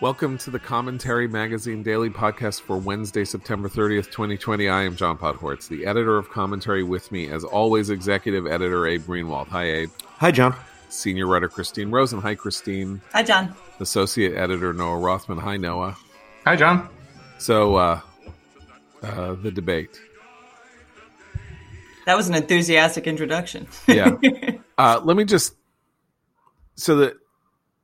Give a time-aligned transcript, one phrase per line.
[0.00, 4.66] Welcome to the Commentary Magazine Daily Podcast for Wednesday, September 30th, 2020.
[4.66, 9.02] I am John Podhoretz, the editor of Commentary with me, as always, executive editor Abe
[9.02, 9.48] Greenwald.
[9.48, 9.90] Hi, Abe.
[10.16, 10.54] Hi, John.
[10.88, 12.18] Senior writer Christine Rosen.
[12.22, 13.02] Hi, Christine.
[13.12, 13.54] Hi, John.
[13.78, 15.36] Associate editor Noah Rothman.
[15.36, 15.98] Hi, Noah.
[16.46, 16.88] Hi, John.
[17.36, 18.00] So, uh,
[19.02, 20.00] uh, the debate.
[22.06, 23.68] That was an enthusiastic introduction.
[23.86, 24.16] yeah.
[24.78, 25.52] Uh, let me just
[26.74, 27.12] so that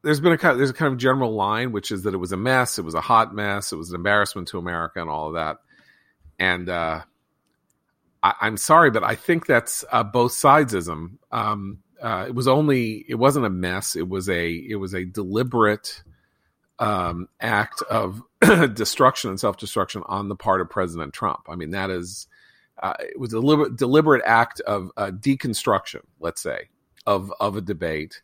[0.06, 2.18] there's been a kind of, there's a kind of general line, which is that it
[2.18, 5.10] was a mess, it was a hot mess, it was an embarrassment to America, and
[5.10, 5.56] all of that.
[6.38, 7.02] And uh,
[8.22, 11.18] I, am sorry, but I think that's uh, both sidesism.
[11.32, 13.96] Um, uh, it was only it wasn't a mess.
[13.96, 16.04] It was a it was a deliberate
[16.78, 18.22] um, act of
[18.74, 21.40] destruction and self destruction on the part of President Trump.
[21.48, 22.28] I mean, that is
[22.80, 26.68] uh, it was a deliberate, deliberate act of uh, deconstruction, let's say,
[27.06, 28.22] of of a debate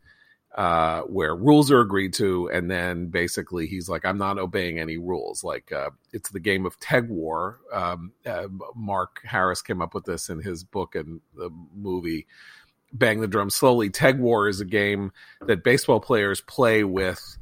[0.55, 4.98] uh, where rules are agreed to, and then basically he's like, "I'm not obeying any
[4.98, 7.56] rules." Like uh, it's the game of TEGWAR.
[7.72, 12.27] Um, uh, Mark Harris came up with this in his book and the movie
[12.92, 15.12] "Bang the Drum Slowly." TEGWAR is a game
[15.47, 17.39] that baseball players play with.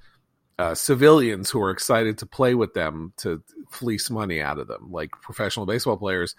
[0.59, 4.93] Uh, civilians who are excited to play with them to fleece money out of them,
[4.93, 6.35] like professional baseball players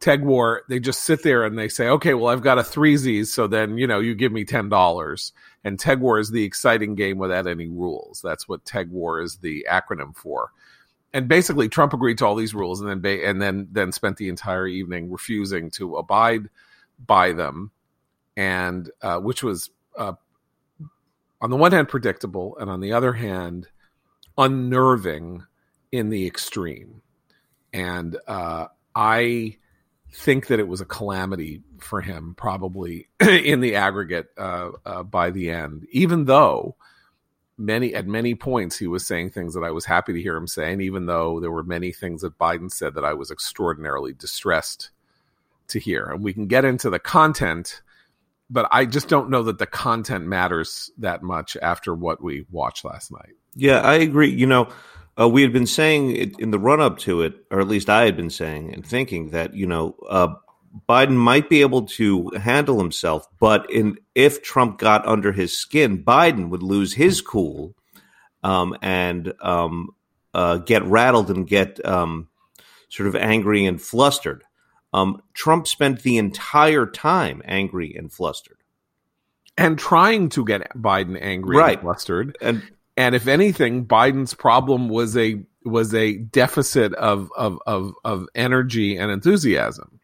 [0.00, 3.32] TEGWAR, they just sit there and they say, okay, well, I've got a three Z's,
[3.32, 5.32] so then, you know, you give me $10.
[5.64, 8.20] And TEGWAR is the exciting game without any rules.
[8.22, 10.52] That's what TEGWAR is the acronym for.
[11.12, 14.18] And basically, Trump agreed to all these rules and then, ba- and then, then spent
[14.18, 16.48] the entire evening refusing to abide
[17.04, 17.72] by them.
[18.36, 20.12] And, uh, which was, uh,
[21.40, 23.66] on the one hand, predictable, and on the other hand,
[24.36, 25.44] unnerving
[25.90, 27.02] in the extreme.
[27.72, 29.56] And, uh, I,
[30.12, 35.30] think that it was a calamity for him, probably in the aggregate uh, uh, by
[35.30, 35.86] the end.
[35.90, 36.76] Even though
[37.56, 40.46] many at many points he was saying things that I was happy to hear him
[40.46, 44.12] say, and even though there were many things that Biden said that I was extraordinarily
[44.12, 44.90] distressed
[45.68, 46.04] to hear.
[46.06, 47.82] And we can get into the content,
[48.48, 52.84] but I just don't know that the content matters that much after what we watched
[52.84, 53.34] last night.
[53.54, 54.30] Yeah, I agree.
[54.30, 54.68] You know,
[55.18, 58.04] uh, we had been saying in the run up to it, or at least I
[58.04, 60.34] had been saying and thinking that you know uh,
[60.88, 66.04] Biden might be able to handle himself, but in if Trump got under his skin,
[66.04, 67.74] Biden would lose his cool
[68.42, 69.90] um, and um,
[70.34, 72.28] uh, get rattled and get um,
[72.88, 74.44] sort of angry and flustered.
[74.92, 78.58] Um, Trump spent the entire time angry and flustered
[79.58, 81.72] and trying to get Biden angry right.
[81.72, 82.38] and flustered.
[82.40, 82.62] And
[82.98, 88.96] and if anything, Biden's problem was a was a deficit of of of, of energy
[88.96, 90.00] and enthusiasm.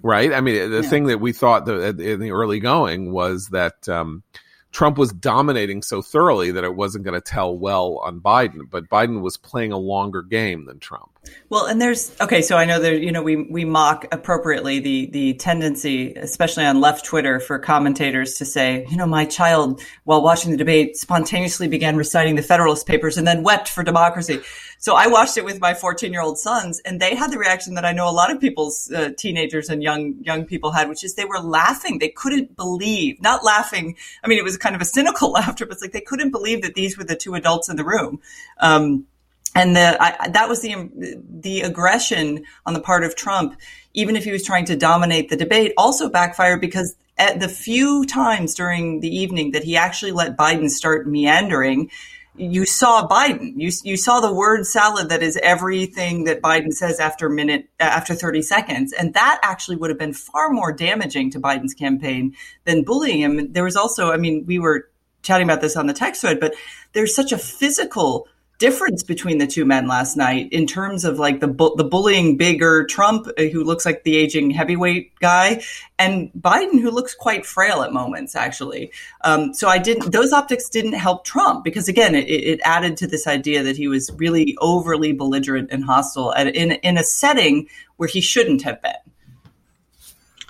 [0.00, 0.32] Right?
[0.32, 0.88] I mean, the yeah.
[0.88, 4.22] thing that we thought that in the early going was that um,
[4.70, 8.88] Trump was dominating so thoroughly that it wasn't going to tell well on Biden, but
[8.88, 11.10] Biden was playing a longer game than Trump.
[11.50, 15.06] Well, and there's okay, so I know there, you know, we we mock appropriately the
[15.06, 20.22] the tendency, especially on left Twitter, for commentators to say, you know, my child while
[20.22, 24.40] watching the debate spontaneously began reciting the Federalist Papers and then wept for democracy.
[24.78, 27.74] So I watched it with my 14 year old sons, and they had the reaction
[27.74, 31.04] that I know a lot of people's uh, teenagers and young young people had, which
[31.04, 31.98] is they were laughing.
[31.98, 33.96] They couldn't believe, not laughing.
[34.24, 36.62] I mean, it was kind of a cynical laughter, but it's like they couldn't believe
[36.62, 38.20] that these were the two adults in the room.
[38.58, 39.06] Um,
[39.54, 43.56] and the I, that was the um, the aggression on the part of Trump,
[43.94, 48.06] even if he was trying to dominate the debate, also backfired because at the few
[48.06, 51.90] times during the evening that he actually let Biden start meandering,
[52.36, 53.54] you saw Biden.
[53.56, 58.14] You you saw the word salad that is everything that Biden says after minute after
[58.14, 62.84] 30 seconds, and that actually would have been far more damaging to Biden's campaign than
[62.84, 63.52] bullying him.
[63.52, 64.88] There was also, I mean, we were
[65.22, 66.54] chatting about this on the text thread, but
[66.92, 68.28] there's such a physical
[68.60, 72.36] difference between the two men last night in terms of like the bu- the bullying
[72.36, 75.62] bigger Trump uh, who looks like the aging heavyweight guy
[75.98, 78.92] and Biden who looks quite frail at moments actually.
[79.22, 83.06] Um, so I didn't those optics didn't help Trump because again it, it, added to
[83.06, 87.66] this idea that he was really overly belligerent and hostile at, in in a setting
[87.96, 88.92] where he shouldn't have been.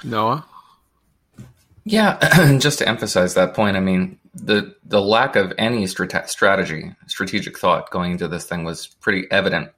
[0.03, 0.45] Noah.
[1.85, 6.93] Yeah, just to emphasize that point, I mean, the the lack of any strate- strategy,
[7.07, 9.71] strategic thought going into this thing was pretty evident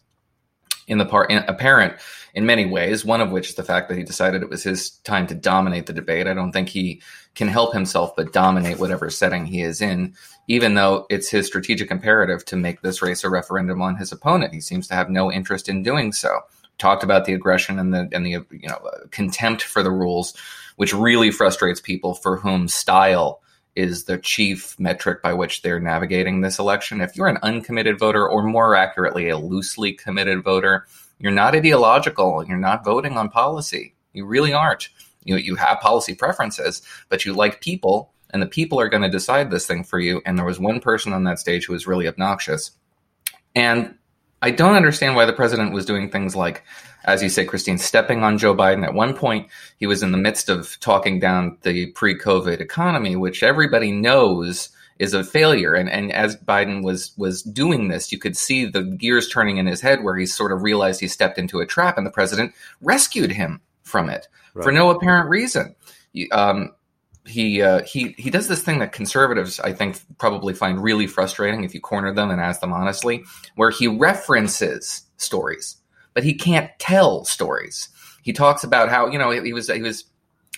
[0.89, 1.95] in the part apparent
[2.35, 3.05] in many ways.
[3.05, 5.87] One of which is the fact that he decided it was his time to dominate
[5.87, 6.27] the debate.
[6.27, 7.01] I don't think he
[7.35, 10.15] can help himself but dominate whatever setting he is in,
[10.49, 14.53] even though it's his strategic imperative to make this race a referendum on his opponent.
[14.53, 16.41] He seems to have no interest in doing so.
[16.79, 20.35] Talked about the aggression and the and the you know contempt for the rules,
[20.77, 23.42] which really frustrates people for whom style
[23.75, 27.01] is the chief metric by which they're navigating this election.
[27.01, 30.87] If you're an uncommitted voter, or more accurately, a loosely committed voter,
[31.19, 32.45] you're not ideological.
[32.45, 33.95] You're not voting on policy.
[34.13, 34.89] You really aren't.
[35.25, 39.09] You, you have policy preferences, but you like people, and the people are going to
[39.09, 40.21] decide this thing for you.
[40.27, 42.73] And there was one person on that stage who was really obnoxious.
[43.55, 43.95] And
[44.43, 46.65] I don't understand why the president was doing things like,
[47.05, 48.85] as you say, Christine, stepping on Joe Biden.
[48.85, 53.15] At one point, he was in the midst of talking down the pre COVID economy,
[53.15, 55.75] which everybody knows is a failure.
[55.75, 59.67] And, and as Biden was, was doing this, you could see the gears turning in
[59.67, 62.53] his head where he sort of realized he stepped into a trap and the president
[62.81, 64.65] rescued him from it right.
[64.65, 65.75] for no apparent reason.
[66.31, 66.73] Um,
[67.27, 71.65] he uh, he he does this thing that conservatives I think probably find really frustrating
[71.65, 73.25] if you corner them and ask them honestly,
[73.55, 75.77] where he references stories,
[76.15, 77.89] but he can't tell stories.
[78.23, 80.05] He talks about how you know he was he was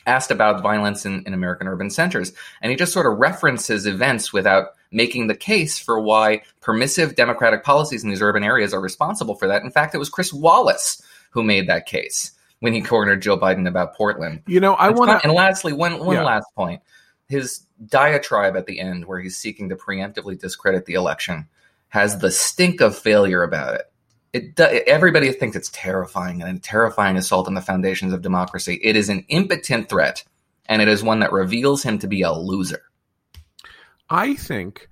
[0.06, 4.32] asked about violence in, in American urban centers, and he just sort of references events
[4.32, 9.34] without making the case for why permissive democratic policies in these urban areas are responsible
[9.34, 9.62] for that.
[9.62, 12.30] In fact, it was Chris Wallace who made that case
[12.64, 14.40] when he cornered Joe Biden about Portland.
[14.46, 15.22] You know, I want to.
[15.22, 16.24] And lastly, one one yeah.
[16.24, 16.80] last point:
[17.28, 21.46] his diatribe at the end, where he's seeking to preemptively discredit the election,
[21.88, 23.92] has the stink of failure about it.
[24.32, 24.58] It,
[24.88, 28.80] everybody thinks it's terrifying and a terrifying assault on the foundations of democracy.
[28.82, 30.24] It is an impotent threat,
[30.64, 32.84] and it is one that reveals him to be a loser.
[34.08, 34.88] I think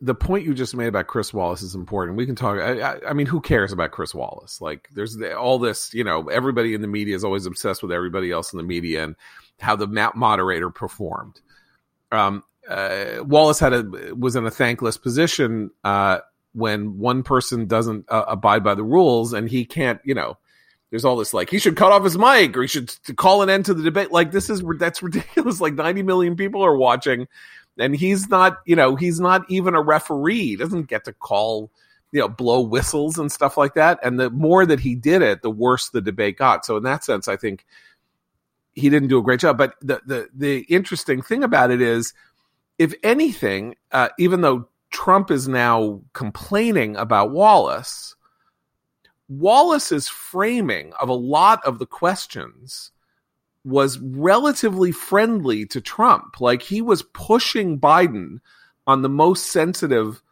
[0.00, 2.16] the point you just made about Chris Wallace is important.
[2.18, 2.58] We can talk.
[2.58, 4.60] I, I, mean, who cares about Chris Wallace?
[4.60, 5.94] Like, there's all this.
[5.94, 9.04] You know, everybody in the media is always obsessed with everybody else in the media
[9.04, 9.16] and
[9.60, 11.40] how the moderator performed.
[12.12, 16.18] Um, uh, Wallace had a was in a thankless position uh,
[16.52, 20.00] when one person doesn't uh, abide by the rules, and he can't.
[20.04, 20.38] You know,
[20.90, 23.50] there's all this like he should cut off his mic or he should call an
[23.50, 24.12] end to the debate.
[24.12, 25.60] Like this is that's ridiculous.
[25.64, 27.26] Like 90 million people are watching
[27.78, 30.48] and he's not you know he's not even a referee.
[30.48, 31.70] He doesn't get to call
[32.12, 33.98] you know blow whistles and stuff like that.
[34.02, 36.64] And the more that he did it the worse the debate got.
[36.64, 37.64] So in that sense i think
[38.74, 39.58] he didn't do a great job.
[39.58, 42.12] But the the, the interesting thing about it is
[42.78, 48.14] if anything uh, even though trump is now complaining about wallace
[49.28, 52.92] wallace's framing of a lot of the questions
[53.64, 56.40] was relatively friendly to Trump.
[56.40, 58.40] Like he was pushing Biden
[58.86, 60.22] on the most sensitive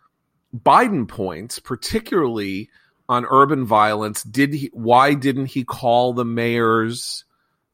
[0.54, 2.68] Biden points, particularly
[3.08, 4.22] on urban violence.
[4.22, 7.24] Did he why didn't he call the mayors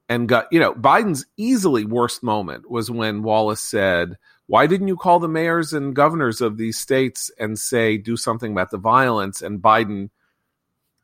[0.09, 4.17] and got you know, Biden's easily worst moment was when Wallace said,
[4.47, 8.53] Why didn't you call the mayors and governors of these states and say do something
[8.53, 9.43] about the violence?
[9.43, 10.11] And Biden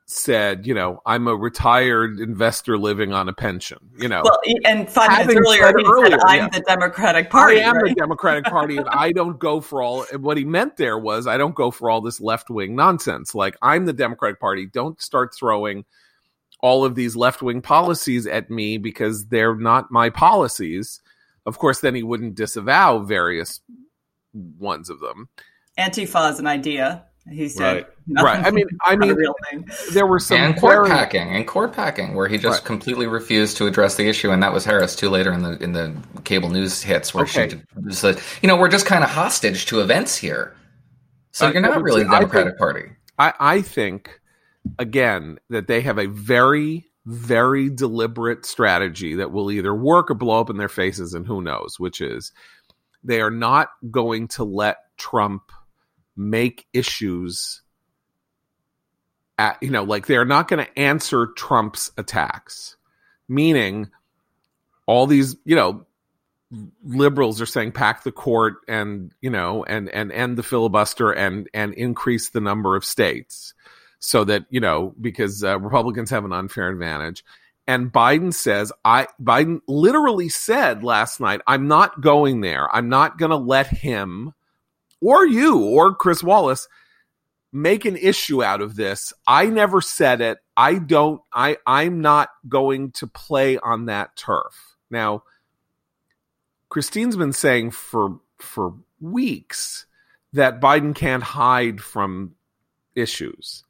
[0.06, 4.23] said, you know, I'm a retired investor living on a pension, you know.
[4.23, 6.49] Well, and five minutes earlier, he earlier, said, I'm yeah.
[6.49, 7.61] the Democratic Party.
[7.61, 7.95] I am right?
[7.95, 10.05] the Democratic Party, and I don't go for all.
[10.19, 13.35] What he meant there was, I don't go for all this left wing nonsense.
[13.35, 14.67] Like, I'm the Democratic Party.
[14.67, 15.85] Don't start throwing
[16.61, 21.01] all of these left wing policies at me because they're not my policies.
[21.46, 23.61] Of course, then he wouldn't disavow various
[24.58, 25.29] ones of them.
[25.79, 27.05] Antifa is an idea.
[27.31, 28.23] He said, right.
[28.25, 28.47] right.
[28.47, 29.69] I mean, I mean, real thing.
[29.93, 30.89] there were some and court very...
[30.89, 32.67] packing and court packing where he just right.
[32.67, 35.73] completely refused to address the issue, and that was Harris too later in the in
[35.73, 37.49] the cable news hits where okay.
[37.49, 40.55] she said, you know, we're just kind of hostage to events here.
[41.33, 42.91] So uh, you're not really the Democratic think, Party.
[43.19, 44.21] I, I think
[44.79, 50.41] again that they have a very very deliberate strategy that will either work or blow
[50.41, 52.33] up in their faces, and who knows, which is
[53.03, 55.43] they are not going to let Trump
[56.17, 57.63] make issues
[59.39, 62.77] at, you know, like they're not going to answer Trump's attacks,
[63.29, 63.91] meaning
[64.87, 65.87] all these, you know,
[66.85, 71.49] liberals are saying pack the court and, you know, and, and end the filibuster and,
[71.53, 73.55] and increase the number of states
[73.99, 77.25] so that, you know, because uh, Republicans have an unfair advantage.
[77.67, 82.73] And Biden says, I, Biden literally said last night, I'm not going there.
[82.75, 84.35] I'm not going to let him
[85.05, 86.69] or you or Chris Wallace
[87.53, 89.13] make an issue out of this.
[89.27, 90.39] I never said it.
[90.56, 94.77] I don't I I'm not going to play on that turf.
[94.91, 95.23] Now
[96.69, 99.87] Christine's been saying for for weeks
[100.32, 102.34] that Biden can't hide from
[102.96, 103.63] issues.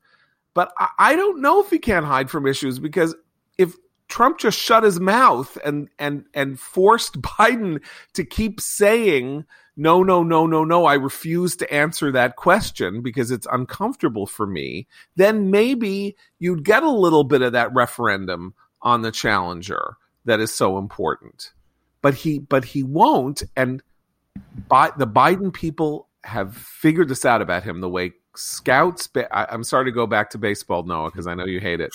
[0.55, 3.15] But I, I don't know if he can't hide from issues because
[3.59, 3.75] if
[4.09, 7.83] Trump just shut his mouth and and and forced Biden
[8.15, 9.45] to keep saying
[9.77, 14.47] no, no, no, no, no, I refuse to answer that question because it's uncomfortable for
[14.47, 20.41] me, then maybe you'd get a little bit of that referendum on the challenger that
[20.41, 21.53] is so important.
[22.03, 23.83] But he but he won't and
[24.69, 29.85] the Biden people have figured this out about him the way scouts I, am sorry
[29.85, 31.95] to go back to baseball noah because i know you hate it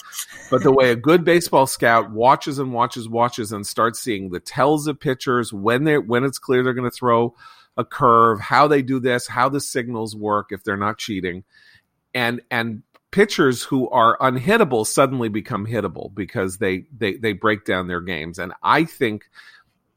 [0.50, 4.40] but the way a good baseball scout watches and watches watches and starts seeing the
[4.40, 7.36] tells of pitchers when they when it's clear they're going to throw
[7.80, 11.44] a curve how they do this how the signals work if they're not cheating
[12.14, 17.88] and and pitchers who are unhittable suddenly become hittable because they they they break down
[17.88, 19.30] their games and i think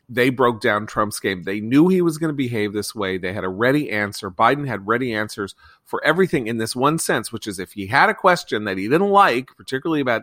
[0.09, 1.45] they broke down Trump's game.
[1.45, 3.17] They knew he was going to behave this way.
[3.17, 4.31] They had a ready answer.
[4.31, 8.11] Biden had ready answers for everything in this one sense, which is if he had
[8.11, 10.23] a question that he didn't like, particularly about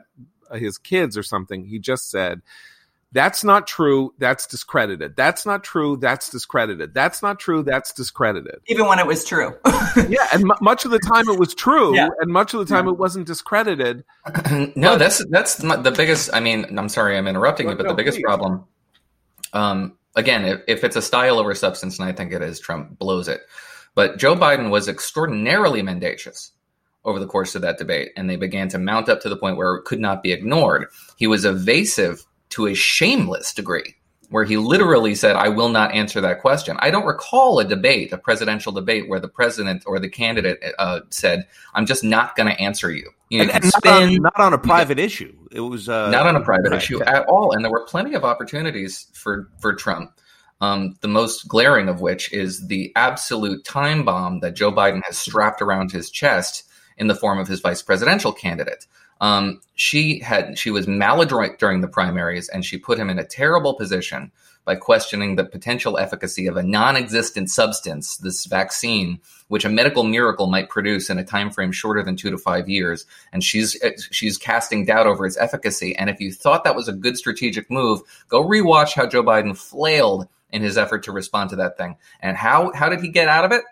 [0.53, 2.41] his kids or something, he just said,
[3.11, 4.13] that's not true.
[4.19, 5.15] That's discredited.
[5.15, 5.97] That's not true.
[5.97, 6.93] That's discredited.
[6.93, 7.63] That's not true.
[7.63, 8.59] That's discredited.
[8.67, 9.55] Even when it was true.
[10.07, 12.09] yeah, and m- much of the time it was true, yeah.
[12.19, 12.91] and much of the time yeah.
[12.91, 14.03] it wasn't discredited.
[14.51, 16.29] no, but, that's that's the biggest.
[16.33, 18.23] I mean, I'm sorry, I'm interrupting you, but no, the biggest please.
[18.23, 18.65] problem
[19.53, 22.97] um, again, if, if it's a style over substance, and I think it is, Trump
[22.97, 23.41] blows it.
[23.95, 26.51] But Joe Biden was extraordinarily mendacious
[27.05, 29.57] over the course of that debate, and they began to mount up to the point
[29.57, 30.87] where it could not be ignored.
[31.17, 33.95] He was evasive to a shameless degree
[34.29, 36.77] where he literally said, I will not answer that question.
[36.79, 41.01] I don't recall a debate, a presidential debate, where the president or the candidate uh,
[41.09, 43.09] said, I'm just not going to answer you.
[43.29, 45.35] You know, and, and spin, not, on, not, on, a private issue.
[45.51, 47.53] It was uh, not on a private right, issue at all.
[47.53, 50.11] And there were plenty of opportunities for, for Trump.
[50.61, 55.17] Um, the most glaring of which is the absolute time bomb that Joe Biden has
[55.17, 56.65] strapped around his chest
[56.97, 58.85] in the form of his vice presidential candidate.
[59.21, 63.25] Um, she had she was maladroit during the primaries, and she put him in a
[63.25, 64.31] terrible position
[64.65, 70.47] by questioning the potential efficacy of a non-existent substance, this vaccine, which a medical miracle
[70.47, 73.05] might produce in a time frame shorter than two to five years.
[73.33, 73.75] And she's
[74.11, 75.95] she's casting doubt over its efficacy.
[75.95, 79.57] And if you thought that was a good strategic move, go rewatch how Joe Biden
[79.57, 81.97] flailed in his effort to respond to that thing.
[82.21, 83.63] And how how did he get out of it?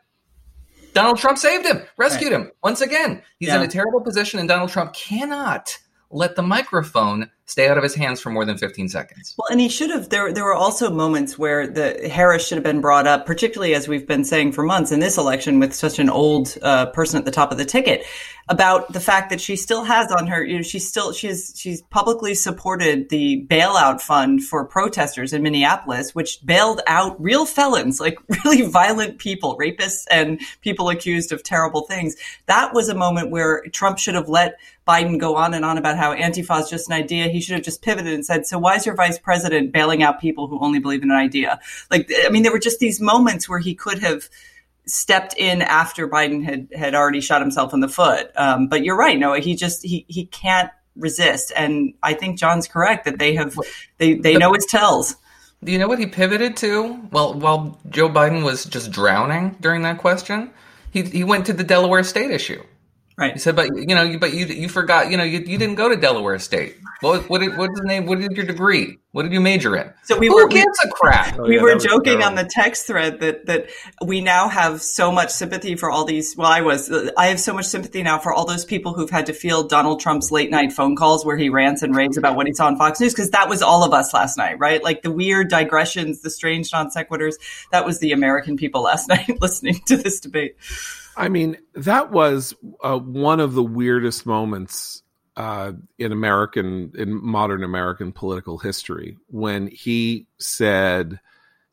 [0.94, 2.42] Donald Trump saved him, rescued right.
[2.42, 2.52] him.
[2.64, 3.58] Once again, he's yeah.
[3.58, 5.78] in a terrible position, and Donald Trump cannot
[6.10, 9.34] let the microphone stay out of his hands for more than 15 seconds.
[9.38, 10.10] Well, and he should have.
[10.10, 13.88] There, there were also moments where the Harris should have been brought up, particularly as
[13.88, 17.26] we've been saying for months in this election with such an old uh, person at
[17.26, 18.06] the top of the ticket,
[18.50, 20.44] about the fact that she still has on her.
[20.44, 26.14] You know, she's still she's she's publicly supported the bailout fund for protesters in Minneapolis,
[26.14, 31.84] which bailed out real felons, like really violent people, rapists, and people accused of terrible
[31.84, 32.16] things.
[32.48, 35.98] That was a moment where Trump should have let Biden go on and on about
[35.98, 37.28] how Antifa is just an idea.
[37.28, 40.20] He should have just pivoted and said, "So why is your vice president bailing out
[40.20, 41.60] people who only believe in an idea?"
[41.92, 44.30] Like, I mean, there were just these moments where he could have
[44.86, 48.32] stepped in after Biden had had already shot himself in the foot.
[48.36, 49.40] Um, but you're right, Noah.
[49.40, 53.58] He just he he can't resist, and I think John's correct that they have
[53.98, 55.16] they they know his tells.
[55.64, 57.02] Do you know what he pivoted to?
[57.12, 60.52] Well, while Joe Biden was just drowning during that question,
[60.92, 62.64] he he went to the Delaware State issue.
[63.20, 63.34] Right.
[63.34, 65.90] He said, but you know, but you you forgot, you know, you, you didn't go
[65.90, 66.78] to Delaware State.
[67.02, 68.06] What what did, what's the name?
[68.06, 69.00] What did your degree?
[69.12, 69.92] What did you major in?
[70.04, 71.40] So we Who were gives a crap.
[71.40, 73.70] Oh, we yeah, were joking on the text thread that that
[74.06, 76.38] we now have so much sympathy for all these.
[76.38, 79.26] Well, I was I have so much sympathy now for all those people who've had
[79.26, 82.46] to field Donald Trump's late night phone calls where he rants and raves about what
[82.46, 84.84] he saw on Fox News because that was all of us last night, right?
[84.84, 87.34] Like the weird digressions, the strange non sequiturs.
[87.72, 90.56] That was the American people last night listening to this debate.
[91.18, 95.02] I mean, that was uh, one of the weirdest moments
[95.36, 101.20] uh, in American, in modern American political history when he said,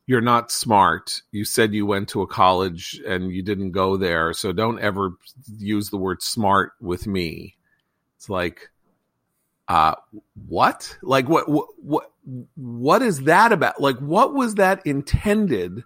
[0.07, 1.21] You're not smart.
[1.31, 4.33] You said you went to a college and you didn't go there.
[4.33, 5.11] So don't ever
[5.57, 7.55] use the word smart with me.
[8.17, 8.71] It's like,
[9.67, 9.95] uh,
[10.47, 10.97] what?
[11.03, 12.11] Like, what, what, what,
[12.55, 13.79] what is that about?
[13.79, 15.83] Like, what was that intended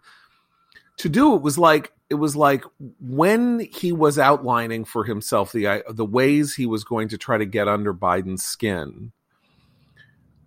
[0.97, 1.35] to do?
[1.35, 2.63] It was like, it was like
[2.99, 7.45] when he was outlining for himself the the ways he was going to try to
[7.45, 9.11] get under Biden's skin.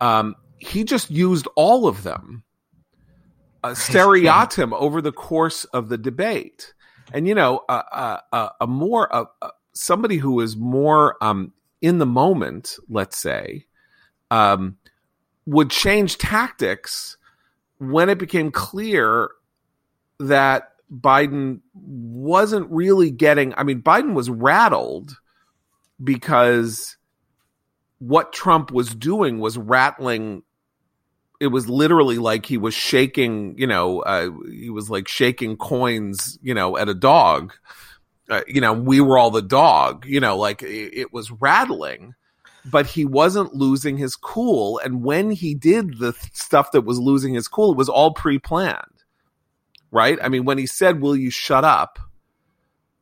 [0.00, 2.42] Um, he just used all of them
[3.62, 6.74] uh, seriatim over the course of the debate,
[7.12, 9.24] and you know, uh, uh, a more uh,
[9.72, 13.66] somebody who is more um, in the moment, let's say,
[14.30, 14.78] um,
[15.46, 17.16] would change tactics
[17.78, 19.30] when it became clear
[20.18, 25.16] that Biden wasn't really getting, I mean, Biden was rattled
[26.02, 26.96] because
[27.98, 30.42] what Trump was doing was rattling.
[31.40, 36.38] It was literally like he was shaking, you know, uh, he was like shaking coins,
[36.42, 37.54] you know, at a dog.
[38.28, 42.14] Uh, you know, we were all the dog, you know, like it, it was rattling,
[42.70, 44.78] but he wasn't losing his cool.
[44.78, 48.12] And when he did the th- stuff that was losing his cool, it was all
[48.12, 49.01] pre planned
[49.92, 50.18] right?
[50.20, 52.00] I mean, when he said, "Will you shut up?"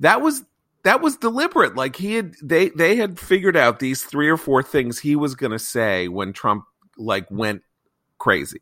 [0.00, 0.42] That was
[0.82, 1.76] that was deliberate.
[1.76, 5.34] Like he had they they had figured out these three or four things he was
[5.34, 6.64] going to say when Trump
[6.98, 7.62] like went
[8.18, 8.60] crazy.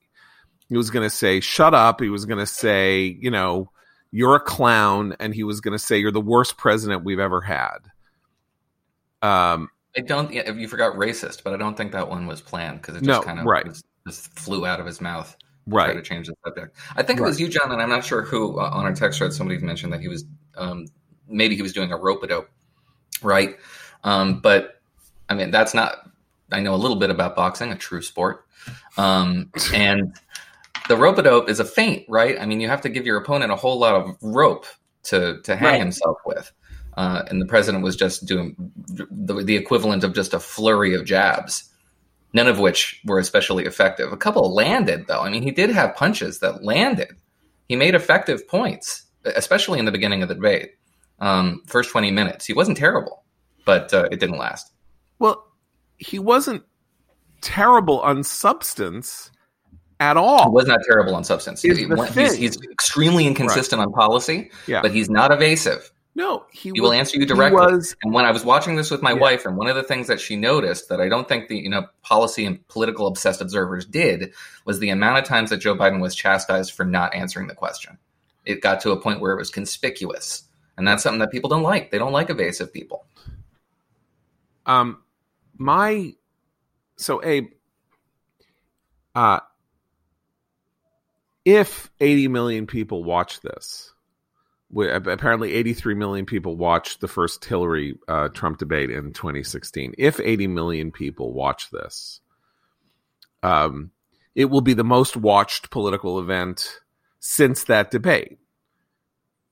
[0.69, 3.71] He was going to say, "Shut up." He was going to say, you know,
[4.11, 7.41] "You're a clown," and he was going to say, "You're the worst president we've ever
[7.41, 7.79] had."
[9.23, 10.33] Um, I don't.
[10.33, 13.23] You forgot racist, but I don't think that one was planned because it just No,
[13.23, 13.67] kind of right.
[14.07, 15.35] just flew out of his mouth.
[15.69, 15.87] Right.
[15.87, 16.77] Try to change the subject.
[16.97, 19.19] I think it was you, John, and I'm not sure who uh, on our text
[19.19, 19.33] thread.
[19.33, 20.25] Somebody mentioned that he was
[20.57, 20.87] um,
[21.29, 22.49] maybe he was doing a rope a dope,
[23.23, 23.57] right?
[24.05, 24.81] Um, but
[25.29, 26.11] I mean, that's not.
[26.51, 28.47] I know a little bit about boxing, a true sport,
[28.97, 30.15] um, and
[30.89, 32.41] the rope a dope is a feint, right?
[32.41, 34.65] I mean, you have to give your opponent a whole lot of rope
[35.05, 35.79] to to hang Right.
[35.81, 36.51] himself with.
[36.97, 38.57] Uh, and the president was just doing
[38.89, 41.71] the, the equivalent of just a flurry of jabs,
[42.33, 44.13] none of which were especially effective.
[44.13, 45.21] A couple landed, though.
[45.21, 47.17] I mean, he did have punches that landed.
[47.69, 50.73] He made effective points, especially in the beginning of the debate.
[51.21, 52.47] Um, first 20 minutes.
[52.47, 53.25] He wasn't terrible,
[53.67, 54.73] but uh, it didn't last.
[55.19, 55.45] Well,
[55.97, 56.63] he wasn't
[57.41, 59.31] terrible on substance
[60.01, 60.45] at all.
[60.45, 61.61] He was not terrible on substance.
[61.61, 64.81] He- he's, he's extremely inconsistent on policy, Yeah.
[64.81, 65.91] but he's not evasive.
[66.19, 67.57] No, he, He will was- answer you directly.
[67.61, 69.21] was And when I was watching this with my Yeah.
[69.21, 71.71] wife, and one of the things that she noticed that I don't think the you
[71.71, 74.33] know policy and political obsessed observers did
[74.67, 77.97] was the amount of times that Joe Biden was chastised for not answering the question.
[78.45, 80.43] It got to a point where it was conspicuous,
[80.77, 81.91] and that's something that people don't like.
[81.91, 83.07] They don't like evasive people.
[84.67, 85.03] um
[85.57, 86.13] my
[86.97, 87.49] so Abe
[89.15, 89.41] uh
[91.45, 93.93] if 80 million people watch this
[94.77, 100.49] apparently 83 million people watched the first Hillary uh, Trump debate in 2016 if 80
[100.49, 102.21] million people watch this
[103.43, 103.91] um
[104.35, 106.81] it will be the most watched political event
[107.19, 108.39] since that debate.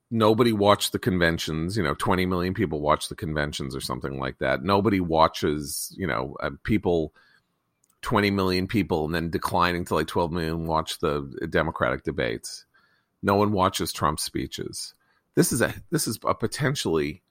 [0.09, 4.37] Nobody watched the conventions you know 20 million people watch the conventions or something like
[4.37, 4.63] that.
[4.63, 7.13] Nobody watches you know uh, people
[8.03, 12.65] 20 million people and then declining to like 12 million watch the democratic debates.
[13.23, 14.93] No one watches trump's speeches
[15.37, 17.21] this is a this is a potentially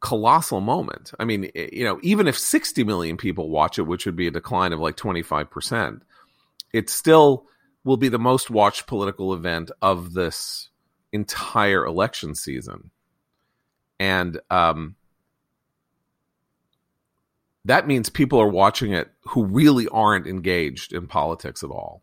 [0.00, 4.16] colossal moment i mean you know even if 60 million people watch it which would
[4.16, 6.02] be a decline of like 25%
[6.74, 7.46] it still
[7.84, 10.70] will be the most watched political event of this
[11.12, 12.90] entire election season.
[13.98, 14.96] And um,
[17.64, 22.02] that means people are watching it who really aren't engaged in politics at all.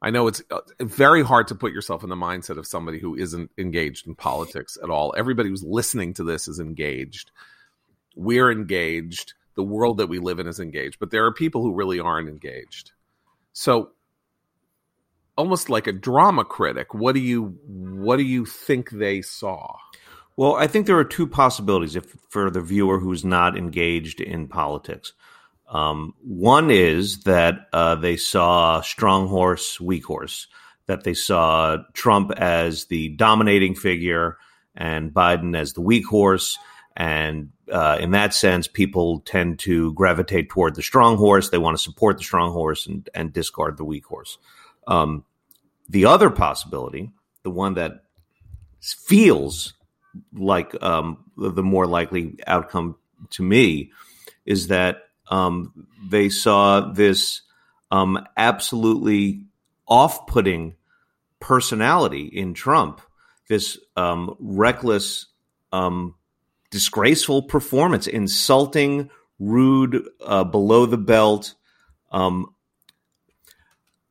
[0.00, 3.16] I know it's uh, very hard to put yourself in the mindset of somebody who
[3.16, 5.12] isn't engaged in politics at all.
[5.16, 7.32] Everybody who's listening to this is engaged.
[8.14, 9.34] We're engaged.
[9.56, 12.28] The world that we live in is engaged, but there are people who really aren't
[12.28, 12.92] engaged.
[13.52, 13.90] So
[15.36, 19.76] almost like a drama critic, what do you what do you think they saw?
[20.36, 24.46] Well, I think there are two possibilities if for the viewer who's not engaged in
[24.46, 25.12] politics.
[25.68, 30.46] Um, one is that uh, they saw strong horse, weak horse,
[30.86, 34.38] that they saw Trump as the dominating figure
[34.74, 36.58] and Biden as the weak horse.
[36.96, 41.50] And uh, in that sense, people tend to gravitate toward the strong horse.
[41.50, 44.38] They want to support the strong horse and, and discard the weak horse.
[44.86, 45.24] Um,
[45.88, 47.10] the other possibility,
[47.42, 48.04] the one that
[48.80, 49.74] feels
[50.32, 52.96] like um, the more likely outcome
[53.30, 53.92] to me
[54.46, 57.42] is that um, they saw this
[57.90, 59.44] um, absolutely
[59.86, 60.76] off-putting
[61.40, 63.00] personality in Trump,
[63.48, 65.26] this um, reckless,
[65.72, 66.14] um,
[66.70, 71.54] disgraceful performance, insulting, rude, uh, below the belt.
[72.10, 72.54] Um,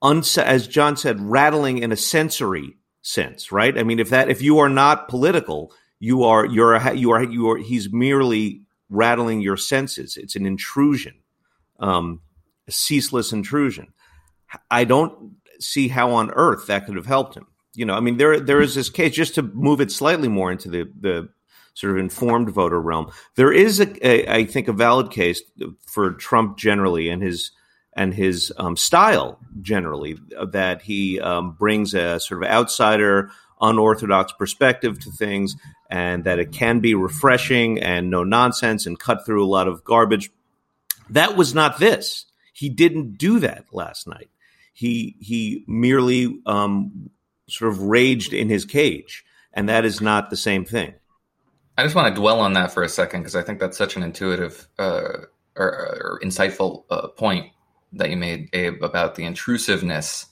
[0.02, 3.78] as John said, rattling in a sensory sense, right?
[3.78, 7.50] I mean, if that if you are not political, you are you're you are you
[7.50, 10.18] are he's merely rattling your senses.
[10.18, 11.16] It's an intrusion,
[11.80, 12.22] um,
[12.68, 13.94] a ceaseless intrusion.
[14.72, 17.48] I don't see how on earth that could have helped him.
[17.74, 20.52] You know, I mean, there there is this case just to move it slightly more
[20.52, 21.30] into the the
[21.74, 23.12] sort of informed voter realm.
[23.36, 25.42] There is a, a I think a valid case
[25.86, 27.52] for Trump generally and his
[27.98, 30.18] and his um, style generally
[30.52, 35.56] that he um, brings a sort of outsider, unorthodox perspective to things,
[35.90, 39.84] and that it can be refreshing and no nonsense and cut through a lot of
[39.84, 40.32] garbage.
[41.10, 42.26] That was not this.
[42.54, 44.30] He didn't do that last night.
[44.74, 47.10] He he merely um,
[47.50, 50.94] sort of raged in his cage, and that is not the same thing.
[51.78, 53.96] I just want to dwell on that for a second because I think that's such
[53.96, 57.52] an intuitive uh, or, or insightful uh, point
[57.94, 60.26] that you made, Abe, about the intrusiveness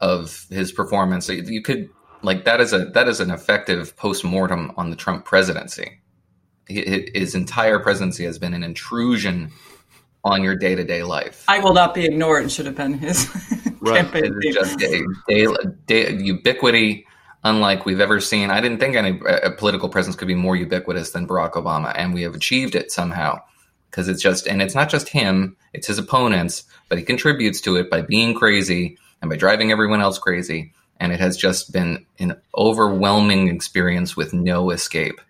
[0.00, 1.28] of his performance.
[1.28, 1.88] You- could
[2.24, 6.00] like that is a that is an effective post-mortem on the Trump presidency.
[6.66, 9.52] His entire presidency has been an intrusion
[10.24, 11.44] on your day-to-day life.
[11.46, 13.28] I will not be ignored should have been his
[13.80, 13.96] right.
[13.96, 14.40] campaign.
[14.50, 15.46] Just a, day,
[15.86, 17.06] day, ubiquity
[17.44, 18.50] unlike we've ever seen.
[18.50, 22.14] I didn't think any a political presence could be more ubiquitous than Barack Obama, and
[22.14, 23.38] we have achieved it somehow
[23.90, 27.76] because it's just and it's not just him; it's his opponents, but he contributes to
[27.76, 30.72] it by being crazy and by driving everyone else crazy.
[31.04, 35.20] And it has just been an overwhelming experience with no escape.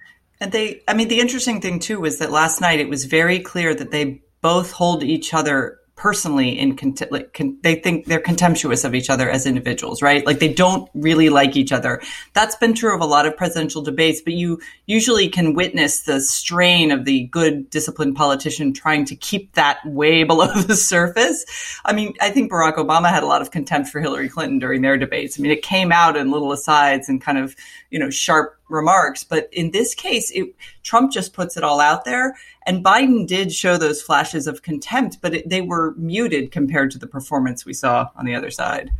[0.40, 3.40] And they, I mean, the interesting thing too was that last night it was very
[3.40, 6.76] clear that they both hold each other personally in
[7.11, 10.26] like con- they think they're contemptuous of each other as individuals right?
[10.26, 12.02] Like they don't really like each other.
[12.33, 16.20] That's been true of a lot of presidential debates but you usually can witness the
[16.20, 21.44] strain of the good disciplined politician trying to keep that way below the surface.
[21.85, 24.83] I mean i think barack obama had a lot of contempt for hillary clinton during
[24.83, 25.38] their debates.
[25.38, 27.54] I mean it came out in little asides and kind of
[27.90, 32.05] you know sharp remarks but in this case it, trump just puts it all out
[32.05, 32.35] there
[32.66, 36.98] and Biden did show those flashes of contempt, but it, they were muted compared to
[36.98, 38.90] the performance we saw on the other side.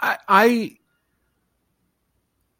[0.00, 0.76] I, I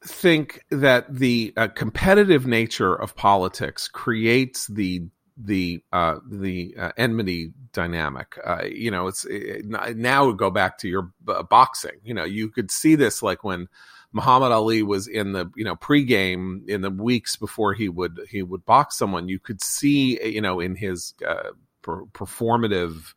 [0.05, 5.05] think that the uh, competitive nature of politics creates the
[5.37, 8.38] the uh, the uh, enmity dynamic.
[8.45, 11.11] Uh, you know, it's it, now go back to your
[11.51, 11.99] boxing.
[12.05, 13.69] You know, you could see this like when
[14.12, 18.42] Muhammad Ali was in the you know pregame in the weeks before he would he
[18.42, 19.29] would box someone.
[19.29, 21.51] You could see you know in his uh,
[21.83, 23.14] per- performative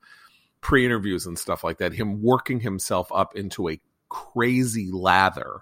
[0.61, 3.79] pre-interviews and stuff like that him working himself up into a
[4.09, 5.61] crazy lather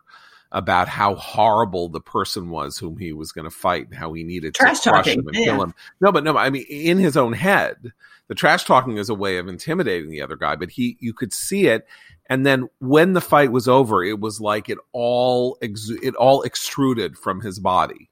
[0.53, 4.23] about how horrible the person was whom he was going to fight and how he
[4.23, 5.19] needed trash to crush talking.
[5.19, 5.45] him and yeah.
[5.45, 5.73] kill him.
[5.99, 7.91] No, but no, I mean in his own head,
[8.27, 10.55] the trash talking is a way of intimidating the other guy.
[10.55, 11.87] But he, you could see it,
[12.29, 16.43] and then when the fight was over, it was like it all exu- it all
[16.43, 18.09] extruded from his body,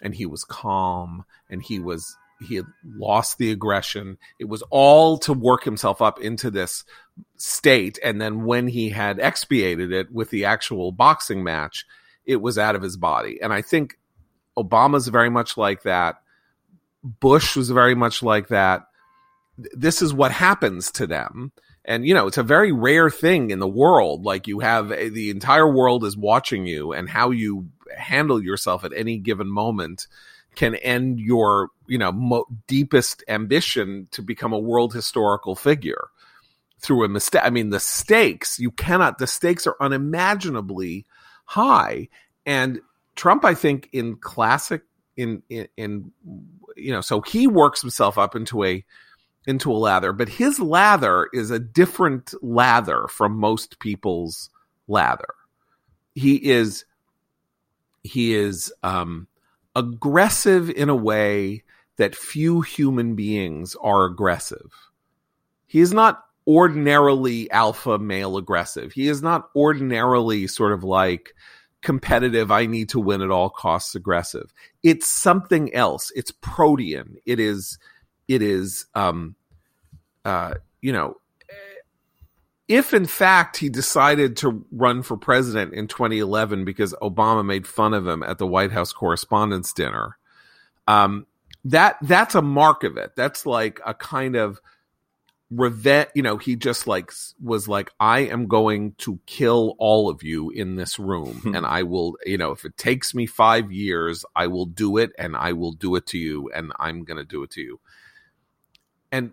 [0.00, 4.18] and he was calm, and he was he had lost the aggression.
[4.38, 6.84] It was all to work himself up into this
[7.36, 11.84] state, and then when he had expiated it with the actual boxing match,
[12.24, 13.40] it was out of his body.
[13.42, 13.98] And I think
[14.56, 16.20] Obama's very much like that.
[17.02, 18.86] Bush was very much like that.
[19.56, 21.52] This is what happens to them
[21.88, 25.08] and you know it's a very rare thing in the world like you have a,
[25.08, 30.06] the entire world is watching you and how you handle yourself at any given moment
[30.54, 36.08] can end your you know mo- deepest ambition to become a world historical figure
[36.80, 41.04] through a mistake i mean the stakes you cannot the stakes are unimaginably
[41.44, 42.08] high
[42.46, 42.80] and
[43.16, 44.82] trump i think in classic
[45.16, 46.12] in in, in
[46.76, 48.84] you know so he works himself up into a
[49.48, 54.50] into a lather, but his lather is a different lather from most people's
[54.88, 55.34] lather.
[56.14, 56.84] He is
[58.02, 59.26] he is um,
[59.74, 61.64] aggressive in a way
[61.98, 64.72] that few human beings are aggressive.
[65.66, 68.92] He is not ordinarily alpha male aggressive.
[68.92, 71.34] He is not ordinarily sort of like
[71.82, 74.52] competitive, I need to win at all costs aggressive.
[74.82, 76.10] It's something else.
[76.16, 77.16] It's protean.
[77.26, 77.78] It is
[78.26, 79.36] it is um,
[80.24, 81.16] uh, you know
[82.68, 87.94] if in fact he decided to run for president in 2011 because Obama made fun
[87.94, 90.18] of him at the White House Correspondents' Dinner,
[90.86, 91.26] um,
[91.64, 93.12] that that's a mark of it.
[93.16, 94.60] That's like a kind of
[95.50, 96.08] revenge.
[96.14, 100.50] You know, he just like was like, I am going to kill all of you
[100.50, 101.54] in this room, hmm.
[101.54, 102.16] and I will.
[102.24, 105.72] You know, if it takes me five years, I will do it, and I will
[105.72, 107.80] do it to you, and I'm going to do it to you.
[109.10, 109.32] And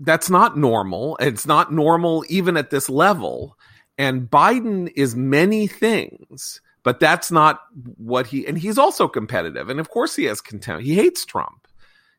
[0.00, 1.16] that's not normal.
[1.20, 3.56] It's not normal even at this level.
[3.98, 7.62] And Biden is many things, but that's not
[7.96, 9.68] what he, and he's also competitive.
[9.68, 10.84] And of course he has contempt.
[10.84, 11.66] He hates Trump.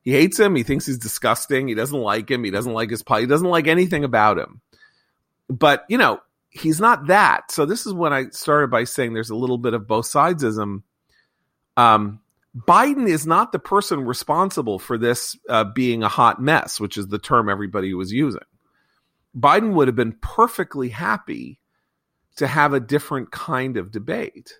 [0.01, 0.57] He hates him.
[0.57, 1.69] He thinks he's disgusting.
[1.69, 2.43] He doesn't like him.
[2.43, 3.21] He doesn't like his pie.
[3.21, 4.59] He doesn't like anything about him.
[5.47, 7.49] But, you know, he's not that.
[7.49, 10.83] So this is when I started by saying there's a little bit of both sidesism.
[11.77, 12.19] Um,
[12.53, 17.07] Biden is not the person responsible for this uh, being a hot mess, which is
[17.07, 18.41] the term everybody was using.
[19.33, 21.61] Biden would have been perfectly happy
[22.37, 24.53] to have a different kind of debate.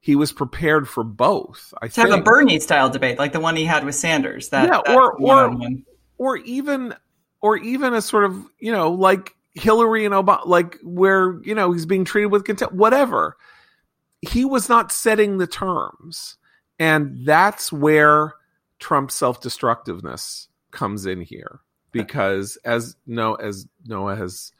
[0.00, 1.72] He was prepared for both.
[1.80, 2.08] I to think.
[2.08, 4.48] have a Bernie style debate, like the one he had with Sanders.
[4.48, 5.84] That, yeah, that or or one-on-one.
[6.18, 6.94] or even
[7.40, 11.72] or even a sort of you know like Hillary and Obama, like where you know
[11.72, 13.36] he's being treated with contempt, whatever.
[14.20, 16.36] He was not setting the terms.
[16.82, 18.34] And that's where
[18.80, 21.60] Trump's self destructiveness comes in here.
[21.92, 24.52] Because as Noah as Noah has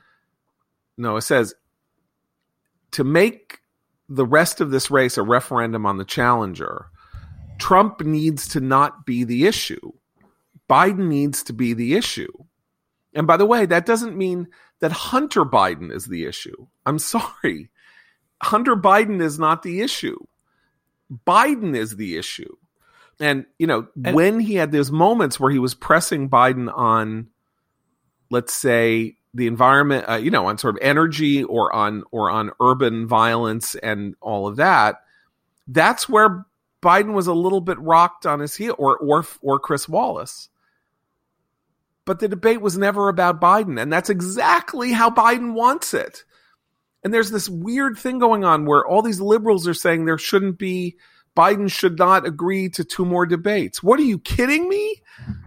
[0.97, 1.55] Noah says,
[2.93, 3.61] to make
[4.09, 6.87] the rest of this race a referendum on the challenger,
[7.59, 9.93] Trump needs to not be the issue.
[10.69, 12.33] Biden needs to be the issue.
[13.15, 14.49] And by the way, that doesn't mean
[14.81, 16.67] that Hunter Biden is the issue.
[16.87, 17.71] I'm sorry.
[18.43, 20.19] Hunter Biden is not the issue.
[21.27, 22.57] Biden is the issue.
[23.21, 27.29] And, you know, and, when he had those moments where he was pressing Biden on,
[28.31, 32.51] let's say, the environment, uh, you know, on sort of energy or on or on
[32.61, 34.97] urban violence and all of that,
[35.67, 36.45] that's where
[36.83, 40.49] Biden was a little bit rocked on his heel, or or or Chris Wallace.
[42.05, 46.25] But the debate was never about Biden, and that's exactly how Biden wants it.
[47.05, 50.59] And there's this weird thing going on where all these liberals are saying there shouldn't
[50.59, 50.97] be
[51.37, 53.83] Biden should not agree to two more debates.
[53.83, 55.02] What are you kidding me?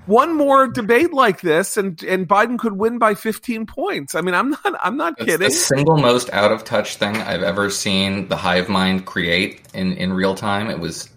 [0.06, 4.14] One more debate like this and and Biden could win by 15 points.
[4.16, 5.48] I mean, I'm not I'm not it's kidding.
[5.48, 9.94] The single most out of touch thing I've ever seen the hive mind create in
[9.94, 10.70] in real time.
[10.70, 11.10] It was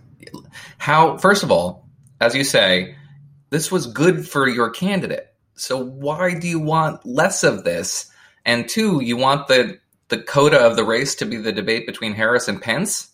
[0.78, 1.86] how first of all,
[2.20, 2.96] as you say,
[3.50, 5.34] this was good for your candidate.
[5.54, 8.10] So why do you want less of this?
[8.44, 12.14] And two, you want the the coda of the race to be the debate between
[12.14, 13.10] Harris and Pence?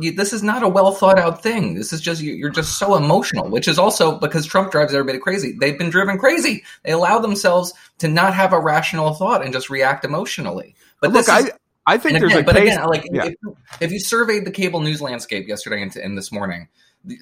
[0.00, 1.74] You, this is not a well thought out thing.
[1.74, 5.18] This is just you, are just so emotional, which is also because Trump drives everybody
[5.18, 5.56] crazy.
[5.58, 6.62] They've been driven crazy.
[6.84, 10.74] They allow themselves to not have a rational thought and just react emotionally.
[11.00, 11.50] But look, is, I
[11.86, 13.24] I think there's again, a but case, again, like yeah.
[13.26, 13.34] if,
[13.80, 16.68] if you surveyed the cable news landscape yesterday and, and this morning,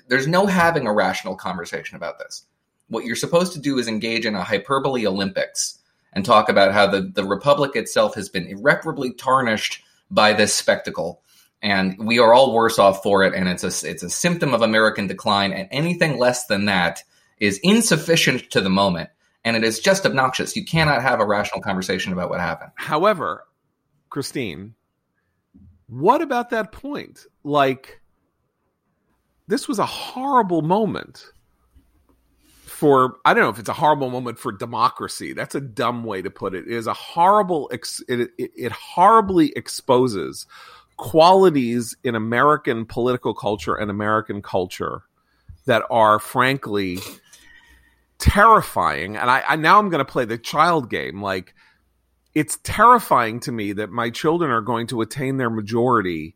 [0.08, 2.44] there's no having a rational conversation about this.
[2.88, 5.78] What you're supposed to do is engage in a hyperbole Olympics
[6.12, 11.22] and talk about how the, the republic itself has been irreparably tarnished by this spectacle
[11.62, 14.62] and we are all worse off for it and it's a it's a symptom of
[14.62, 17.02] american decline and anything less than that
[17.38, 19.10] is insufficient to the moment
[19.44, 23.44] and it is just obnoxious you cannot have a rational conversation about what happened however
[24.08, 24.74] christine
[25.86, 28.00] what about that point like
[29.48, 31.26] this was a horrible moment
[32.80, 35.34] for I don't know if it's a horrible moment for democracy.
[35.34, 36.66] That's a dumb way to put it.
[36.66, 37.68] It is a horrible.
[37.68, 40.46] It, it, it horribly exposes
[41.00, 45.00] qualities in American political culture and American culture
[45.64, 46.98] that are frankly
[48.18, 49.16] terrifying.
[49.16, 51.22] And I, I now I'm going to play the child game.
[51.22, 51.54] Like
[52.34, 56.34] it's terrifying to me that my children are going to attain their majority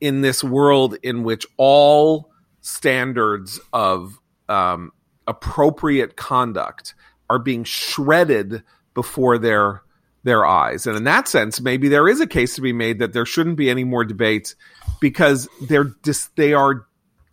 [0.00, 4.92] in this world in which all standards of um,
[5.26, 6.94] appropriate conduct
[7.28, 8.62] are being shredded
[8.94, 9.82] before their
[10.26, 10.86] their eyes.
[10.86, 13.56] And in that sense, maybe there is a case to be made that there shouldn't
[13.56, 14.56] be any more debates
[15.00, 16.84] because they're just they are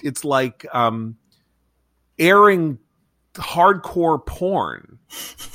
[0.01, 1.17] it's like um
[2.19, 2.77] airing
[3.34, 4.99] hardcore porn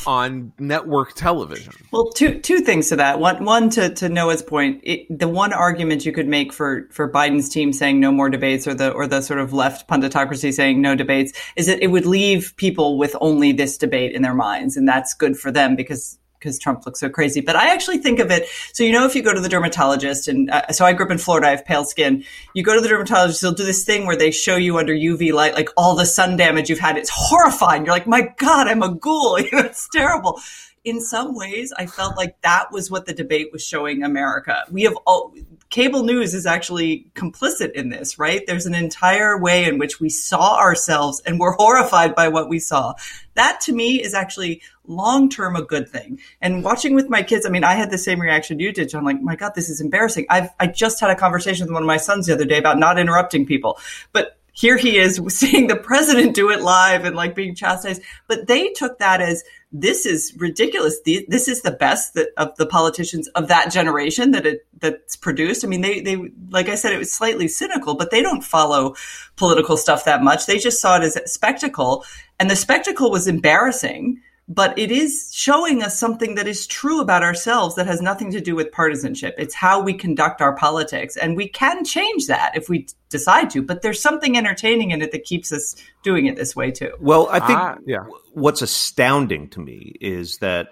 [0.04, 1.74] on network television.
[1.92, 3.20] Well, two two things to that.
[3.20, 7.08] One one to to Noah's point, it, the one argument you could make for for
[7.08, 10.82] Biden's team saying no more debates or the or the sort of left punditocracy saying
[10.82, 14.76] no debates is that it would leave people with only this debate in their minds
[14.76, 17.40] and that's good for them because because Trump looks so crazy.
[17.40, 18.46] But I actually think of it.
[18.72, 21.12] So, you know, if you go to the dermatologist, and uh, so I grew up
[21.12, 22.24] in Florida, I have pale skin.
[22.54, 25.32] You go to the dermatologist, they'll do this thing where they show you under UV
[25.32, 26.96] light, like all the sun damage you've had.
[26.96, 27.84] It's horrifying.
[27.84, 29.36] You're like, my God, I'm a ghoul.
[29.40, 30.40] it's terrible.
[30.84, 34.64] In some ways, I felt like that was what the debate was showing America.
[34.70, 35.34] We have all,
[35.70, 38.42] cable news is actually complicit in this, right?
[38.46, 42.58] There's an entire way in which we saw ourselves and were horrified by what we
[42.58, 42.94] saw.
[43.34, 46.18] That to me is actually long term a good thing.
[46.40, 49.04] And watching with my kids, I mean, I had the same reaction you did, John.
[49.04, 50.26] Like, my God, this is embarrassing.
[50.30, 52.78] I've I just had a conversation with one of my sons the other day about
[52.78, 53.78] not interrupting people,
[54.12, 58.02] but here he is seeing the president do it live and like being chastised.
[58.26, 60.98] But they took that as this is ridiculous.
[61.04, 65.64] This is the best that, of the politicians of that generation that it that's produced.
[65.64, 66.16] I mean, they they
[66.50, 68.96] like I said, it was slightly cynical, but they don't follow
[69.36, 70.46] political stuff that much.
[70.46, 72.04] They just saw it as a spectacle,
[72.40, 77.22] and the spectacle was embarrassing but it is showing us something that is true about
[77.22, 79.34] ourselves that has nothing to do with partisanship.
[79.36, 81.18] It's how we conduct our politics.
[81.18, 85.12] And we can change that if we decide to, but there's something entertaining in it
[85.12, 86.92] that keeps us doing it this way too.
[86.98, 88.04] Well, I think uh, yeah.
[88.32, 90.68] what's astounding to me is that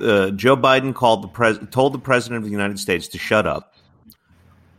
[0.00, 3.44] uh, Joe Biden called the pres- told the president of the United States to shut
[3.44, 3.74] up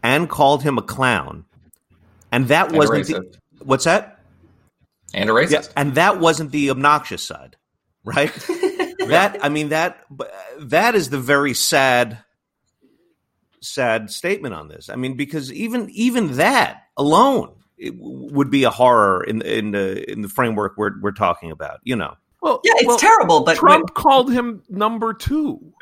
[0.03, 1.43] and called him a clown.
[2.31, 4.19] And that and wasn't the, what's that?
[5.13, 5.51] And a racist.
[5.51, 7.57] Yeah, and that wasn't the obnoxious side
[8.03, 8.33] right?
[9.07, 10.03] that I mean that
[10.59, 12.19] that is the very sad
[13.61, 14.89] sad statement on this.
[14.89, 17.55] I mean because even even that alone
[17.97, 21.95] would be a horror in in the in the framework we're we're talking about, you
[21.95, 22.15] know.
[22.41, 25.73] Well, yeah, it's well, terrible, but Trump called him number 2.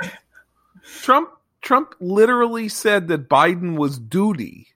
[1.01, 1.29] Trump
[1.61, 4.67] Trump literally said that Biden was duty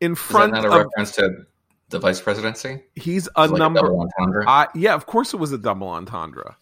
[0.00, 1.46] in Is that front not a of reference to
[1.90, 2.82] the vice presidency?
[2.94, 3.80] he's a Like number?
[4.74, 6.56] Yeah, of course it was a double entendre,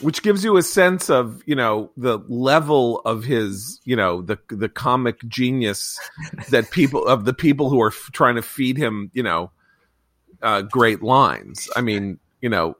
[0.00, 4.38] which gives you a sense of you know the level of his you know the
[4.48, 5.98] the comic genius
[6.50, 9.50] that people of the people who are f- trying to feed him you know
[10.42, 11.68] uh, great lines.
[11.76, 12.76] I mean you know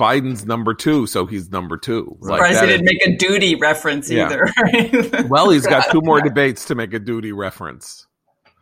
[0.00, 2.16] Biden's number two, so he's number two.
[2.20, 4.24] Like Surprised he didn't make a duty reference Yeah.
[4.26, 5.24] either.
[5.28, 8.06] well, he's got two more debates to make a duty reference.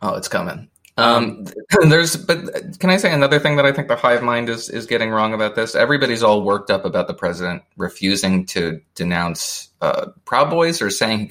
[0.01, 0.67] Oh, it's coming.
[1.01, 1.45] Um,
[1.89, 4.85] there's, but can I say another thing that I think the hive mind is is
[4.85, 5.75] getting wrong about this?
[5.75, 11.29] Everybody's all worked up about the president refusing to denounce uh, Proud Boys or saying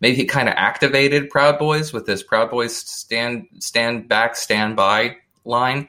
[0.00, 4.76] maybe he kind of activated Proud Boys with this Proud Boys stand stand back, stand
[4.76, 5.88] by line.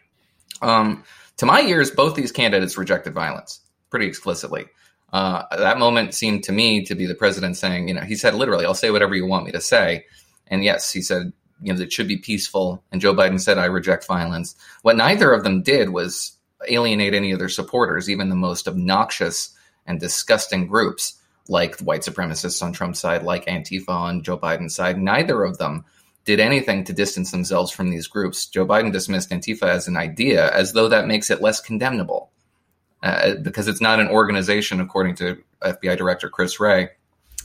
[0.61, 1.03] Um,
[1.37, 4.65] to my ears, both these candidates rejected violence pretty explicitly.
[5.11, 8.33] Uh, that moment seemed to me to be the president saying, you know, he said
[8.33, 10.05] literally, "I'll say whatever you want me to say."
[10.47, 12.83] And yes, he said, you know, it should be peaceful.
[12.91, 14.55] And Joe Biden said, I reject violence.
[14.81, 16.37] What neither of them did was
[16.67, 22.01] alienate any of their supporters, even the most obnoxious and disgusting groups like the white
[22.01, 24.97] supremacists on Trump's side, like Antifa on Joe Biden's side.
[24.97, 25.83] Neither of them
[26.25, 28.45] did anything to distance themselves from these groups.
[28.45, 32.31] Joe Biden dismissed Antifa as an idea, as though that makes it less condemnable.
[33.01, 36.89] Uh, because it's not an organization, according to FBI Director Chris Wray,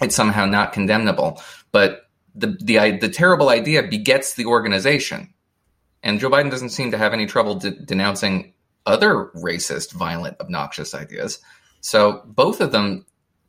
[0.01, 1.43] it's somehow not condemnable.
[1.73, 2.08] But
[2.39, 5.33] the the terrible idea begets the organization,
[6.03, 8.53] and Joe Biden doesn't seem to have any trouble de- denouncing
[8.87, 11.41] other racist, violent, obnoxious ideas.
[11.81, 13.05] So both of them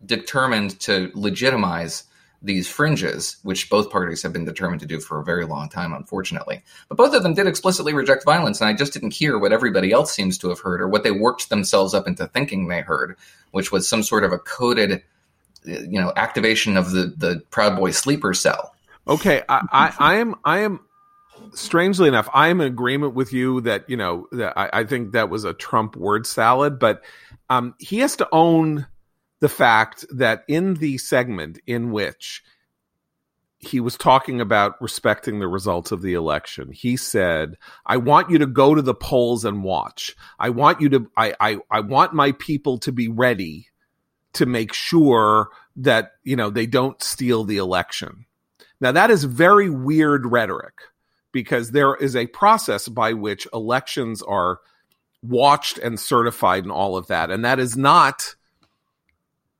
[0.05, 2.03] determined to legitimize
[2.41, 5.93] these fringes, which both parties have been determined to do for a very long time,
[5.93, 6.63] unfortunately.
[6.87, 9.91] But both of them did explicitly reject violence, and I just didn't hear what everybody
[9.91, 13.17] else seems to have heard or what they worked themselves up into thinking they heard,
[13.51, 15.03] which was some sort of a coded,
[15.67, 18.73] uh, you know, activation of the the Proud Boy sleeper cell.
[19.09, 20.79] Okay, I, I, I am I am
[21.53, 25.11] strangely enough, I am in agreement with you that you know that I, I think
[25.13, 27.03] that was a Trump word salad, but
[27.49, 28.87] um, he has to own
[29.39, 32.43] the fact that in the segment in which
[33.59, 36.71] he was talking about respecting the results of the election.
[36.71, 40.15] He said, I want you to go to the polls and watch.
[40.39, 43.67] I want you to, I, I, I want my people to be ready
[44.33, 48.25] to make sure that, you know, they don't steal the election.
[48.81, 50.73] Now that is very weird rhetoric
[51.31, 54.59] because there is a process by which elections are
[55.21, 57.29] watched and certified and all of that.
[57.29, 58.35] And that is not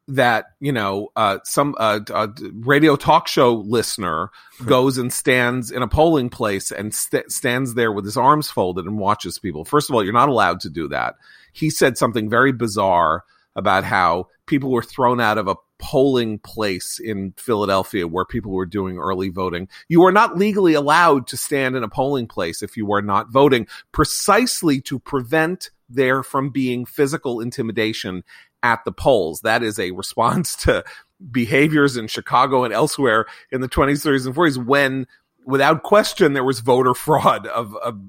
[0.10, 4.32] that you know uh, some uh, uh, radio talk show listener
[4.66, 8.86] goes and stands in a polling place and st- stands there with his arms folded
[8.86, 9.64] and watches people.
[9.64, 11.16] First of all, you're not allowed to do that.
[11.54, 13.24] He said something very bizarre
[13.56, 18.66] about how people were thrown out of a polling place in Philadelphia where people were
[18.66, 19.68] doing early voting.
[19.88, 23.32] You are not legally allowed to stand in a polling place if you are not
[23.32, 28.24] voting, precisely to prevent there from being physical intimidation
[28.62, 29.42] at the polls.
[29.42, 30.84] That is a response to
[31.32, 35.08] behaviors in Chicago and elsewhere in the 20s, 30s, and 40s when,
[35.46, 38.00] without question, there was voter fraud of, of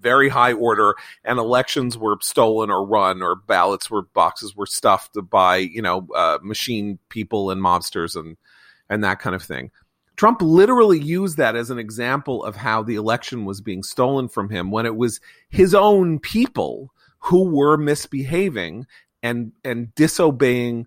[0.00, 5.16] very high order and elections were stolen or run or ballots were boxes were stuffed
[5.28, 8.36] by, you know, uh, machine people and mobsters and,
[8.88, 9.70] and that kind of thing.
[10.16, 14.50] Trump literally used that as an example of how the election was being stolen from
[14.50, 18.86] him when it was his own people who were misbehaving
[19.22, 20.86] and and disobeying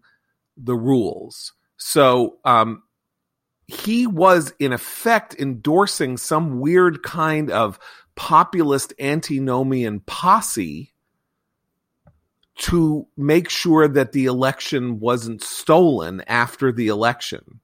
[0.58, 1.54] the rules.
[1.78, 2.84] So um,
[3.68, 7.80] he was in effect endorsing some weird kind of
[8.16, 10.94] populist antinomian posse
[12.56, 17.60] to make sure that the election wasn't stolen after the election.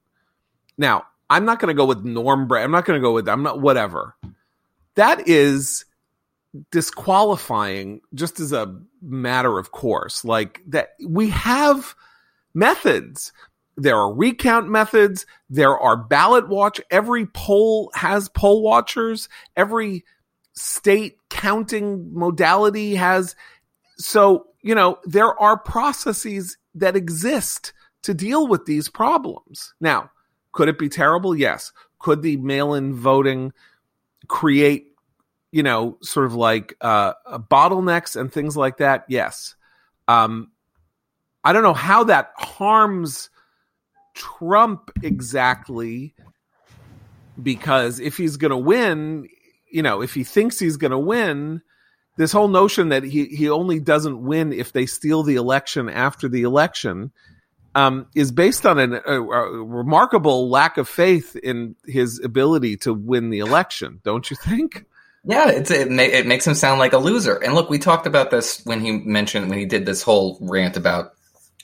[0.77, 2.63] Now, I'm not going to go with Norm Bray.
[2.63, 4.15] I'm not going to go with I'm not whatever.
[4.95, 5.85] That is
[6.71, 10.25] disqualifying just as a matter of course.
[10.25, 11.93] Like that we have
[12.53, 13.31] methods.
[13.77, 15.25] There are recount methods.
[15.49, 16.81] There are ballot watch.
[16.89, 19.29] Every poll has poll watchers.
[19.55, 20.03] Every
[20.59, 23.35] state counting modality has.
[23.97, 29.73] So, you know, there are processes that exist to deal with these problems.
[29.79, 30.11] Now,
[30.51, 31.35] could it be terrible?
[31.35, 31.71] Yes.
[31.99, 33.51] Could the mail in voting
[34.27, 34.89] create
[35.51, 37.13] you know, sort of like uh,
[37.49, 39.05] bottlenecks and things like that.
[39.07, 39.55] Yes.
[40.07, 40.51] Um,
[41.43, 43.29] I don't know how that harms
[44.13, 46.13] Trump exactly,
[47.41, 49.27] because if he's going to win,
[49.71, 51.61] you know, if he thinks he's going to win,
[52.17, 56.27] this whole notion that he, he only doesn't win if they steal the election after
[56.27, 57.11] the election
[57.75, 62.93] um, is based on an, a, a remarkable lack of faith in his ability to
[62.93, 64.85] win the election, don't you think?
[65.23, 67.35] Yeah, it's, it, ma- it makes him sound like a loser.
[67.35, 70.77] And look, we talked about this when he mentioned when he did this whole rant
[70.77, 71.13] about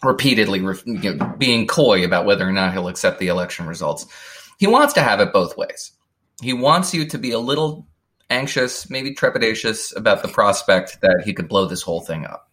[0.04, 4.06] repeatedly re- you know, being coy about whether or not he'll accept the election results.
[4.58, 5.92] He wants to have it both ways.
[6.42, 7.88] He wants you to be a little
[8.30, 12.50] anxious, maybe trepidatious about the prospect that he could blow this whole thing up.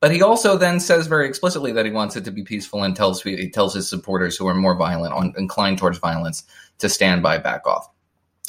[0.00, 2.94] But he also then says very explicitly that he wants it to be peaceful and
[2.94, 6.44] tells he tells his supporters who are more violent, on, inclined towards violence,
[6.78, 7.88] to stand by, back off.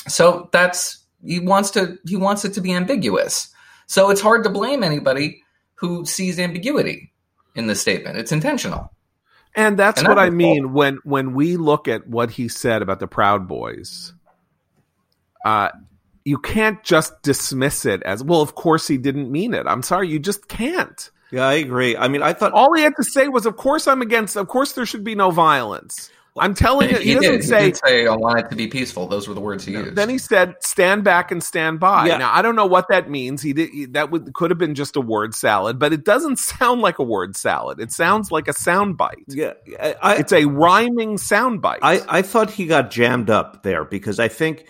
[0.08, 3.50] So that's he wants to he wants it to be ambiguous.
[3.88, 5.44] So it's hard to blame anybody
[5.76, 7.12] who sees ambiguity
[7.56, 8.18] in the statement.
[8.18, 8.92] It's intentional.
[9.56, 13.00] And that's And what I mean when when we look at what he said about
[13.00, 14.14] the Proud Boys.
[15.44, 15.70] Uh,
[16.26, 18.42] you can't just dismiss it as well.
[18.42, 19.66] Of course, he didn't mean it.
[19.68, 21.12] I'm sorry, you just can't.
[21.32, 21.96] Yeah, I agree.
[21.96, 24.36] I mean, I thought All he had to say was, "Of course, I'm against.
[24.36, 27.44] Of course, there should be no violence." I'm telling you, he, He, doesn't did.
[27.44, 27.60] say.
[27.66, 29.96] he did say, "I want it to be peaceful." Those were the words he used.
[29.96, 32.18] Then he said, "Stand back and stand by." Yeah.
[32.18, 33.42] Now I don't know what that means.
[33.42, 36.82] He did that would could have been just a word salad, but it doesn't sound
[36.82, 37.80] like a word salad.
[37.80, 39.18] It sounds like a sound bite.
[39.28, 41.80] yeah, I, I, It's a rhyming sound bite.
[41.82, 44.66] I, I thought he got jammed up there because I think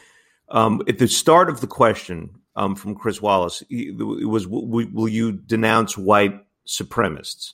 [0.51, 5.07] um, at the start of the question um, from Chris Wallace, it was will, will
[5.07, 7.53] you denounce white supremacists,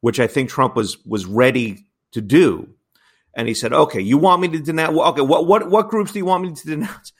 [0.00, 2.68] which I think Trump was was ready to do,
[3.34, 4.96] and he said, "Okay, you want me to denounce?
[4.96, 7.12] Okay, what what what groups do you want me to denounce?"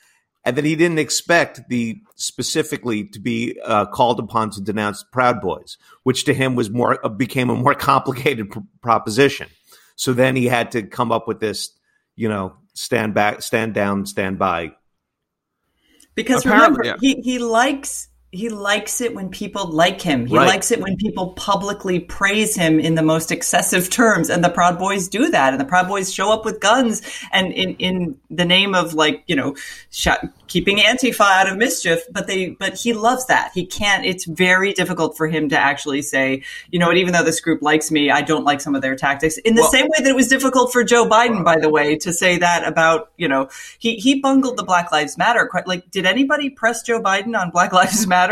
[0.45, 5.41] And then he didn't expect the specifically to be uh, called upon to denounce Proud
[5.41, 9.47] Boys, which to him was more uh, became a more complicated pr- proposition.
[9.95, 11.71] So then he had to come up with this,
[12.15, 14.73] you know, stand back, stand down, stand by.
[16.15, 20.25] Because Apparently, remember, he, he likes he likes it when people like him.
[20.25, 20.47] He Right.
[20.47, 24.29] likes it when people publicly praise him in the most excessive terms.
[24.29, 25.53] And the Proud Boys do that.
[25.53, 29.23] And the Proud Boys show up with guns and in, in the name of like,
[29.27, 29.55] you know,
[29.91, 30.07] sh-
[30.47, 32.01] keeping Antifa out of mischief.
[32.11, 33.51] But they, but he loves that.
[33.53, 37.23] He can't, it's very difficult for him to actually say, you know what, even though
[37.23, 39.37] this group likes me, I don't like some of their tactics.
[39.39, 41.95] In the Well- same way that it was difficult for Joe Biden, by the way,
[41.97, 43.47] to say that about, you know,
[43.79, 45.49] he, he bungled the Black Lives Matter.
[45.65, 48.24] Like, did anybody press Joe Biden on Black Lives Matter?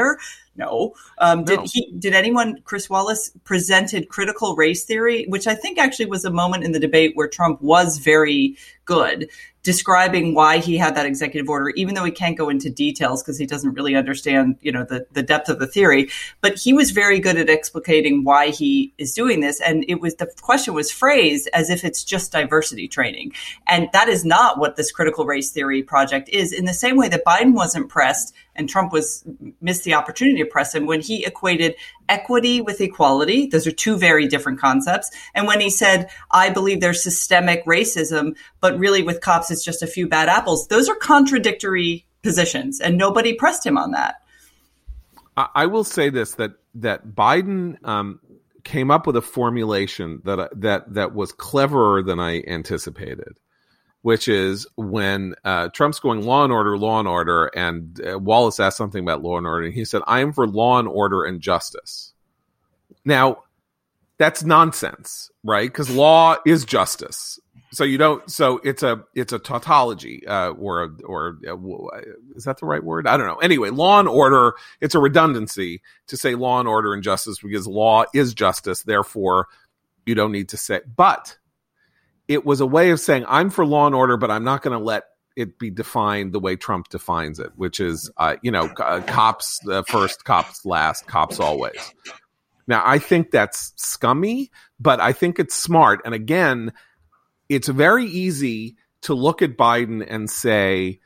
[0.56, 0.94] No.
[1.18, 1.66] Um, did No.
[1.72, 1.92] he?
[1.98, 2.60] Did anyone?
[2.64, 6.80] Chris Wallace presented critical race theory, which I think actually was a moment in the
[6.80, 9.30] debate where Trump was very good,
[9.64, 13.38] describing why he had that executive order, even though he can't go into details because
[13.40, 16.10] he doesn't really understand, you know, the the depth of the theory.
[16.42, 20.16] But he was very good at explicating why he is doing this, and it was
[20.16, 23.34] the question was phrased as if it's just diversity training,
[23.66, 26.54] and that is not what this critical race theory project is.
[26.54, 29.24] In the same way that Biden wasn't pressed and Trump was
[29.62, 31.76] missed the opportunity to press him when he equated
[32.10, 33.48] equity with equality.
[33.48, 35.10] Those are two very different concepts.
[35.34, 39.82] And when he said, "I believe there's systemic racism, but really with cops it's just
[39.82, 44.16] a few bad apples," those are contradictory positions, and nobody pressed him on that.
[45.36, 48.20] I, will say this that that Biden um,
[48.64, 53.38] came up with a formulation that that that was cleverer than I anticipated,
[54.04, 58.60] which is when uh, Trump's going law and order, law and order, and uh, Wallace
[58.60, 61.24] asked something about law and order, and he said, "I am for law and order
[61.24, 62.14] and justice."
[63.06, 63.44] Now,
[64.18, 65.70] that's nonsense, right?
[65.70, 67.40] Because law is justice.
[67.72, 68.30] So you don't.
[68.30, 71.56] So it's a it's a tautology, uh, or or a,
[72.36, 73.08] is that the right word?
[73.08, 73.38] I don't know.
[73.38, 74.54] Anyway, law and order.
[74.82, 78.84] It's a redundancy to say law and order and justice because law is justice.
[78.84, 79.48] Therefore,
[80.06, 80.82] you don't need to say.
[80.94, 81.38] But
[82.28, 84.78] it was a way of saying I'm for law and order, but I'm not going
[84.78, 85.04] to let
[85.36, 89.60] it be defined the way Trump defines it, which is, uh, you know, uh, cops
[89.68, 91.94] uh, first, cops last, cops always.
[92.68, 96.02] Now, I think that's scummy, but I think it's smart.
[96.06, 96.72] And again,
[97.50, 101.00] it's very easy to look at Biden and say,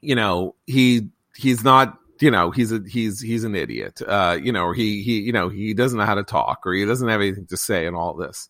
[0.00, 4.52] you know, he he's not, you know, he's a he's he's an idiot, uh, you
[4.52, 7.20] know, he he you know he doesn't know how to talk, or he doesn't have
[7.20, 8.48] anything to say, and all this.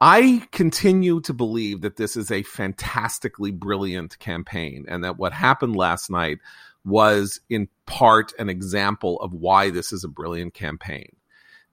[0.00, 5.74] I continue to believe that this is a fantastically brilliant campaign, and that what happened
[5.74, 6.38] last night
[6.84, 11.16] was in part an example of why this is a brilliant campaign.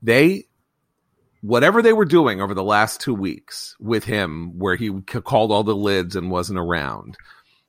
[0.01, 0.47] They
[1.41, 5.63] whatever they were doing over the last two weeks with him, where he called all
[5.63, 7.17] the lids and wasn't around,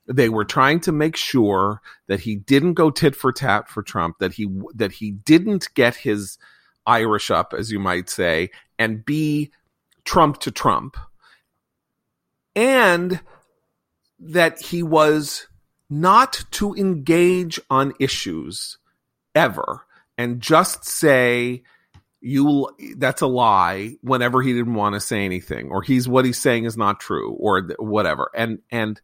[0.08, 4.18] they were trying to make sure that he didn't go tit for tat for Trump,
[4.18, 6.38] that he that he didn't get his
[6.86, 8.48] Irish up, as you might say,
[8.78, 9.50] and be
[10.06, 10.96] Trump to Trump,
[12.54, 13.20] and
[14.18, 15.46] that he was
[15.90, 18.78] not to engage on issues
[19.34, 19.82] ever
[20.16, 21.62] and just say
[22.20, 26.38] you that's a lie whenever he didn't want to say anything or he's what he's
[26.38, 28.30] saying is not true or whatever.
[28.34, 29.00] And and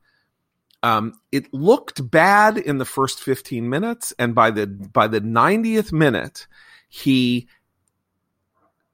[0.83, 5.93] um, it looked bad in the first 15 minutes and by the by the 90th
[5.93, 6.49] minute
[6.89, 7.47] he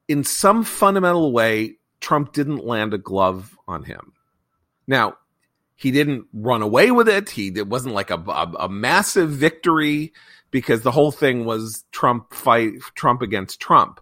[0.08, 4.12] in some fundamental way trump didn't land a glove on him.
[4.86, 5.16] Now
[5.74, 7.30] he didn't run away with it.
[7.30, 10.12] He it wasn't like a, a, a massive victory
[10.50, 14.00] because the whole thing was trump fight trump against trump.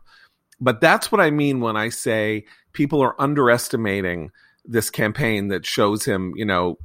[0.60, 4.30] But that's what I mean when I say people are underestimating
[4.64, 6.78] this campaign that shows him, you know,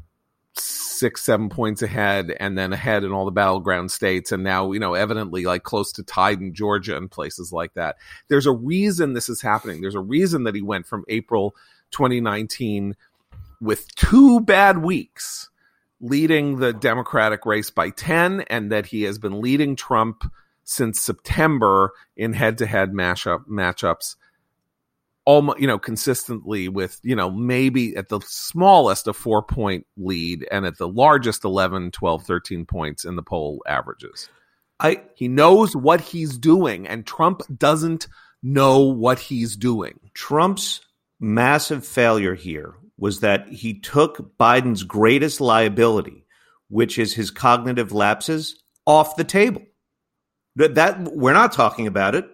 [0.53, 4.31] six, seven points ahead and then ahead in all the battleground states.
[4.31, 7.97] And now, you know, evidently like close to tied in Georgia and places like that.
[8.27, 9.81] There's a reason this is happening.
[9.81, 11.55] There's a reason that he went from April
[11.91, 12.95] 2019
[13.59, 15.49] with two bad weeks
[15.99, 20.23] leading the Democratic race by 10 and that he has been leading Trump
[20.63, 24.15] since September in head-to-head matchup matchups
[25.25, 30.47] almost you know consistently with you know maybe at the smallest a 4 point lead
[30.51, 34.29] and at the largest 11 12 13 points in the poll averages.
[34.79, 38.07] I he knows what he's doing and Trump doesn't
[38.41, 39.99] know what he's doing.
[40.13, 40.81] Trump's
[41.19, 46.21] massive failure here was that he took Biden's greatest liability
[46.71, 49.61] which is his cognitive lapses off the table.
[50.55, 52.25] That, that we're not talking about it.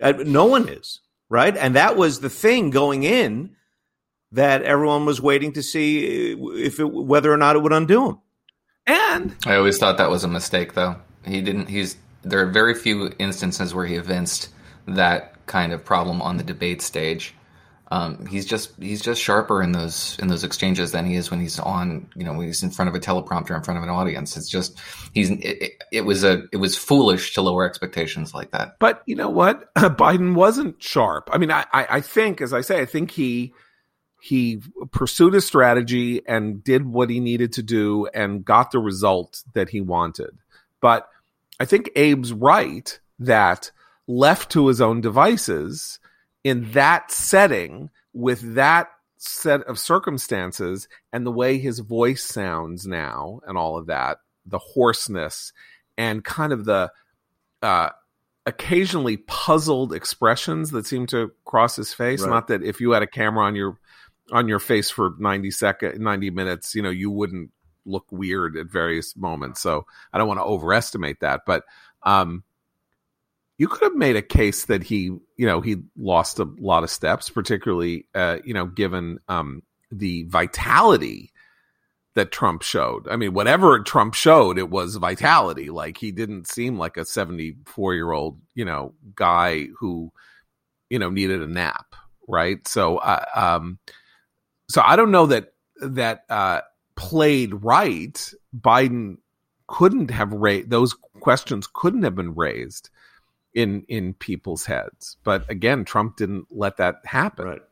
[0.00, 1.00] Uh, no one is,
[1.32, 1.56] right?
[1.56, 3.56] And that was the thing going in
[4.32, 8.10] that everyone was waiting to see uh, if it, whether or not it would undo
[8.10, 8.18] him.
[8.86, 10.96] And I always thought that was a mistake, though.
[11.24, 11.68] He didn't.
[11.68, 14.50] He's there are very few instances where he evinced
[14.86, 17.34] that kind of problem on the debate stage
[17.92, 21.40] um, he's just he's just sharper in those in those exchanges than he is when
[21.40, 23.90] he's on you know when he's in front of a teleprompter in front of an
[23.90, 24.34] audience.
[24.34, 24.80] It's just
[25.12, 28.78] he's it, it was a it was foolish to lower expectations like that.
[28.78, 31.28] But you know what, Biden wasn't sharp.
[31.34, 33.52] I mean, I I think as I say, I think he
[34.22, 39.42] he pursued his strategy and did what he needed to do and got the result
[39.52, 40.38] that he wanted.
[40.80, 41.10] But
[41.60, 43.70] I think Abe's right that
[44.06, 45.98] left to his own devices
[46.44, 48.88] in that setting with that
[49.18, 54.58] set of circumstances and the way his voice sounds now and all of that, the
[54.58, 55.52] hoarseness
[55.96, 56.90] and kind of the
[57.62, 57.90] uh,
[58.46, 62.22] occasionally puzzled expressions that seem to cross his face.
[62.22, 62.30] Right.
[62.30, 63.78] Not that if you had a camera on your
[64.32, 67.50] on your face for 90 second 90 minutes, you know, you wouldn't
[67.84, 69.60] look weird at various moments.
[69.60, 71.64] So I don't want to overestimate that, but
[72.02, 72.42] um
[73.58, 76.90] you could have made a case that he, you know, he lost a lot of
[76.90, 81.32] steps, particularly, uh, you know, given um, the vitality
[82.14, 83.08] that Trump showed.
[83.08, 85.70] I mean, whatever Trump showed, it was vitality.
[85.70, 90.12] Like he didn't seem like a 74 year old, you know, guy who,
[90.90, 91.94] you know, needed a nap.
[92.28, 92.66] Right.
[92.68, 93.78] So, uh, um,
[94.68, 96.60] so I don't know that, that, uh,
[96.96, 98.32] played right.
[98.56, 99.16] Biden
[99.66, 102.90] couldn't have raised those questions couldn't have been raised
[103.54, 105.16] in in people's heads.
[105.24, 107.46] But again, Trump didn't let that happen.
[107.46, 107.62] Right.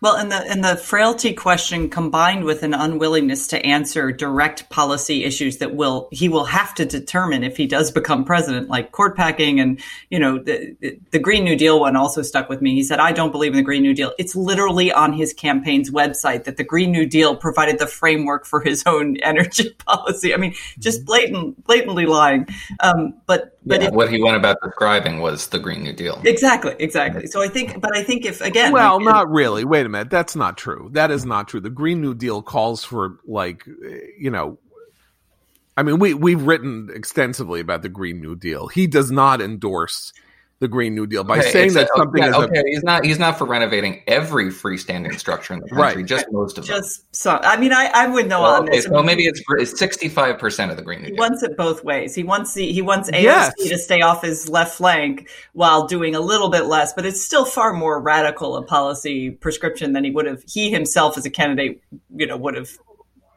[0.00, 5.24] Well, and the and the frailty question combined with an unwillingness to answer direct policy
[5.24, 9.16] issues that will he will have to determine if he does become president, like court
[9.16, 10.76] packing and you know the
[11.10, 12.74] the Green New Deal one also stuck with me.
[12.74, 15.90] He said, "I don't believe in the Green New Deal." It's literally on his campaign's
[15.90, 20.32] website that the Green New Deal provided the framework for his own energy policy.
[20.32, 21.06] I mean, just mm-hmm.
[21.06, 22.46] blatant, blatantly lying.
[22.78, 26.20] Um, but but yeah, if, what he went about describing was the Green New Deal.
[26.24, 27.26] Exactly, exactly.
[27.26, 29.64] So I think, but I think if again, well, like, not really.
[29.64, 30.88] Wait a minute, that's not true.
[30.92, 31.60] That is not true.
[31.60, 33.64] The Green New Deal calls for like,
[34.18, 34.58] you know,
[35.76, 38.68] I mean, we we've written extensively about the Green New Deal.
[38.68, 40.12] He does not endorse
[40.60, 42.60] the Green New Deal by okay, saying that a, something okay, is okay.
[42.60, 46.06] A, he's not he's not for renovating every freestanding structure in the country, right.
[46.06, 47.08] just most of just them.
[47.12, 47.40] Some.
[47.42, 50.70] I mean, I, I would know well, on okay, So maybe it's sixty five percent
[50.70, 51.14] of the Green New Deal.
[51.14, 52.14] He wants it both ways.
[52.14, 53.54] He wants the he wants AOC yes.
[53.56, 57.44] to stay off his left flank while doing a little bit less, but it's still
[57.44, 61.82] far more radical a policy prescription than he would have he himself as a candidate,
[62.14, 62.70] you know, would have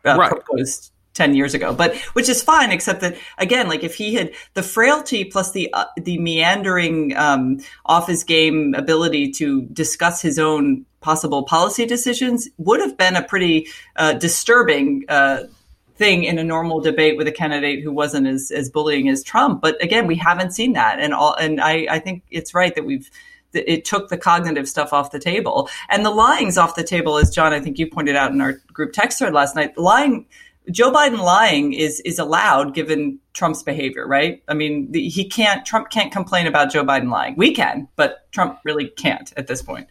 [0.06, 0.32] uh, right.
[0.32, 1.74] proposed 10 years ago.
[1.74, 5.72] But which is fine except that again like if he had the frailty plus the
[5.74, 12.48] uh, the meandering um, off his game ability to discuss his own possible policy decisions
[12.58, 15.44] would have been a pretty uh, disturbing uh,
[15.96, 19.62] thing in a normal debate with a candidate who wasn't as, as bullying as Trump.
[19.62, 21.00] But again we haven't seen that.
[21.00, 23.10] And all and I, I think it's right that we've
[23.54, 25.70] it took the cognitive stuff off the table.
[25.90, 28.54] And the lying's off the table as John I think you pointed out in our
[28.72, 29.78] group text thread last night.
[29.78, 30.26] Lying
[30.70, 34.44] Joe Biden lying is is allowed given Trump's behavior, right?
[34.48, 35.66] I mean, the, he can't.
[35.66, 37.36] Trump can't complain about Joe Biden lying.
[37.36, 39.88] We can, but Trump really can't at this point.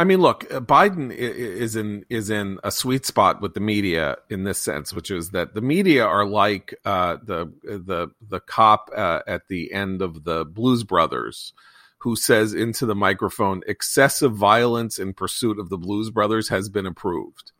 [0.00, 4.16] I mean, look, uh, Biden is in is in a sweet spot with the media
[4.30, 8.88] in this sense, which is that the media are like uh, the the the cop
[8.96, 11.52] uh, at the end of the Blues Brothers,
[11.98, 16.86] who says into the microphone, "Excessive violence in pursuit of the Blues Brothers has been
[16.86, 17.52] approved."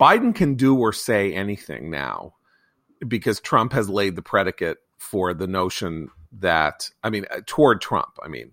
[0.00, 2.34] Biden can do or say anything now
[3.06, 8.18] because Trump has laid the predicate for the notion that I mean, uh, toward Trump,
[8.22, 8.52] I mean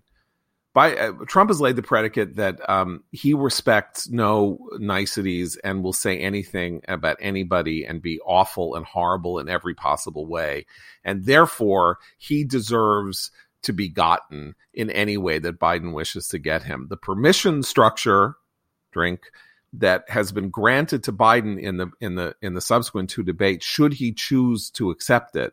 [0.74, 5.92] by uh, Trump has laid the predicate that um, he respects no niceties and will
[5.92, 10.66] say anything about anybody and be awful and horrible in every possible way,
[11.04, 13.30] and therefore he deserves
[13.62, 16.88] to be gotten in any way that Biden wishes to get him.
[16.90, 18.34] The permission structure,
[18.92, 19.20] drink
[19.78, 23.64] that has been granted to Biden in the in the in the subsequent two debates,
[23.64, 25.52] should he choose to accept it,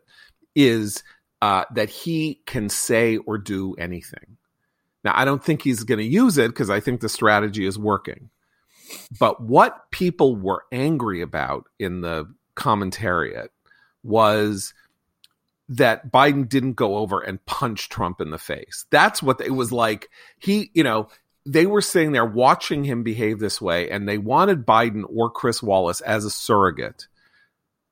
[0.54, 1.02] is
[1.40, 4.36] uh, that he can say or do anything
[5.04, 7.78] now, I don't think he's going to use it because I think the strategy is
[7.78, 8.30] working.
[9.18, 13.48] But what people were angry about in the commentariat
[14.02, 14.74] was
[15.68, 18.84] that Biden didn't go over and punch Trump in the face.
[18.90, 20.10] That's what it was like.
[20.38, 21.08] He, you know,
[21.44, 25.62] they were sitting there watching him behave this way, and they wanted Biden or Chris
[25.62, 27.08] Wallace as a surrogate.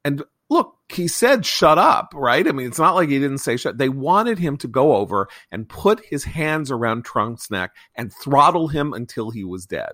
[0.05, 2.46] And look, he said shut up, right?
[2.46, 3.78] I mean, it's not like he didn't say shut.
[3.78, 8.68] They wanted him to go over and put his hands around Trump's neck and throttle
[8.68, 9.92] him until he was dead.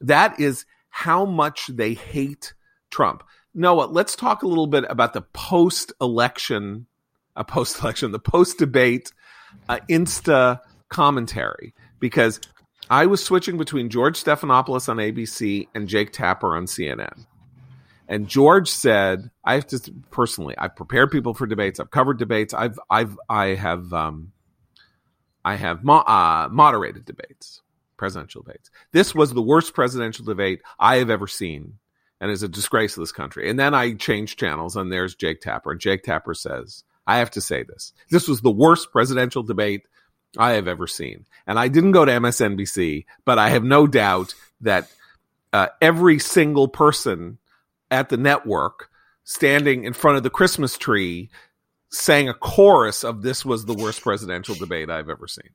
[0.00, 2.54] That is how much they hate
[2.90, 3.22] Trump.
[3.54, 6.86] Noah, let's talk a little bit about the post election,
[7.36, 9.12] uh, post election, the post debate
[9.68, 12.40] uh, Insta commentary, because
[12.90, 17.26] I was switching between George Stephanopoulos on ABC and Jake Tapper on CNN.
[18.08, 19.80] And George said, I have to
[20.10, 21.80] personally, I've prepared people for debates.
[21.80, 22.52] I've covered debates.
[22.52, 24.32] I've, I've, I have, um,
[25.44, 27.62] I have mo- uh, moderated debates,
[27.96, 28.70] presidential debates.
[28.92, 31.78] This was the worst presidential debate I have ever seen
[32.20, 33.48] and is a disgrace to this country.
[33.48, 35.72] And then I changed channels and there's Jake Tapper.
[35.72, 37.92] And Jake Tapper says, I have to say this.
[38.10, 39.86] This was the worst presidential debate
[40.38, 41.26] I have ever seen.
[41.46, 44.90] And I didn't go to MSNBC, but I have no doubt that
[45.52, 47.38] uh, every single person
[47.90, 48.88] at the network
[49.24, 51.30] standing in front of the Christmas tree
[51.90, 55.50] sang a chorus of this was the worst presidential debate I've ever seen.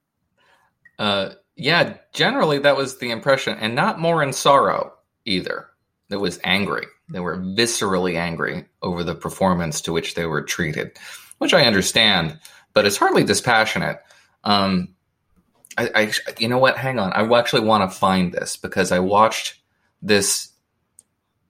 [0.99, 4.93] Uh, yeah, generally that was the impression, and not more in sorrow
[5.25, 5.67] either.
[6.09, 6.85] It was angry.
[7.09, 10.97] They were viscerally angry over the performance to which they were treated,
[11.39, 12.39] which I understand,
[12.73, 13.99] but it's hardly dispassionate.
[14.47, 14.95] Um,
[15.77, 16.77] I, I, you know what?
[16.77, 17.11] Hang on.
[17.11, 19.59] I actually want to find this because I watched
[20.01, 20.53] this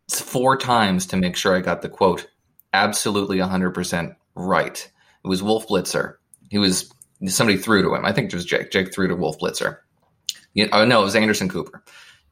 [0.09, 2.27] four times to make sure I got the quote
[2.73, 4.91] absolutely 100% right.
[5.23, 6.15] It was Wolf Blitzer.
[6.49, 6.91] He was
[7.27, 8.03] somebody threw to him.
[8.03, 8.71] I think it was Jake.
[8.71, 9.77] Jake threw to Wolf Blitzer.
[10.53, 11.83] You, oh no, it was Anderson Cooper.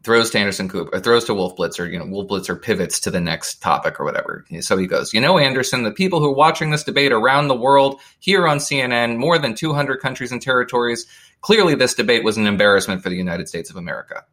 [0.06, 1.92] Throws to Anderson Cooper, throws to Wolf Blitzer.
[1.92, 4.46] You know, Wolf Blitzer pivots to the next topic or whatever.
[4.62, 7.56] So he goes, you know, Anderson, the people who are watching this debate around the
[7.56, 11.06] world, here on CNN, more than 200 countries and territories,
[11.42, 14.24] clearly this debate was an embarrassment for the United States of America.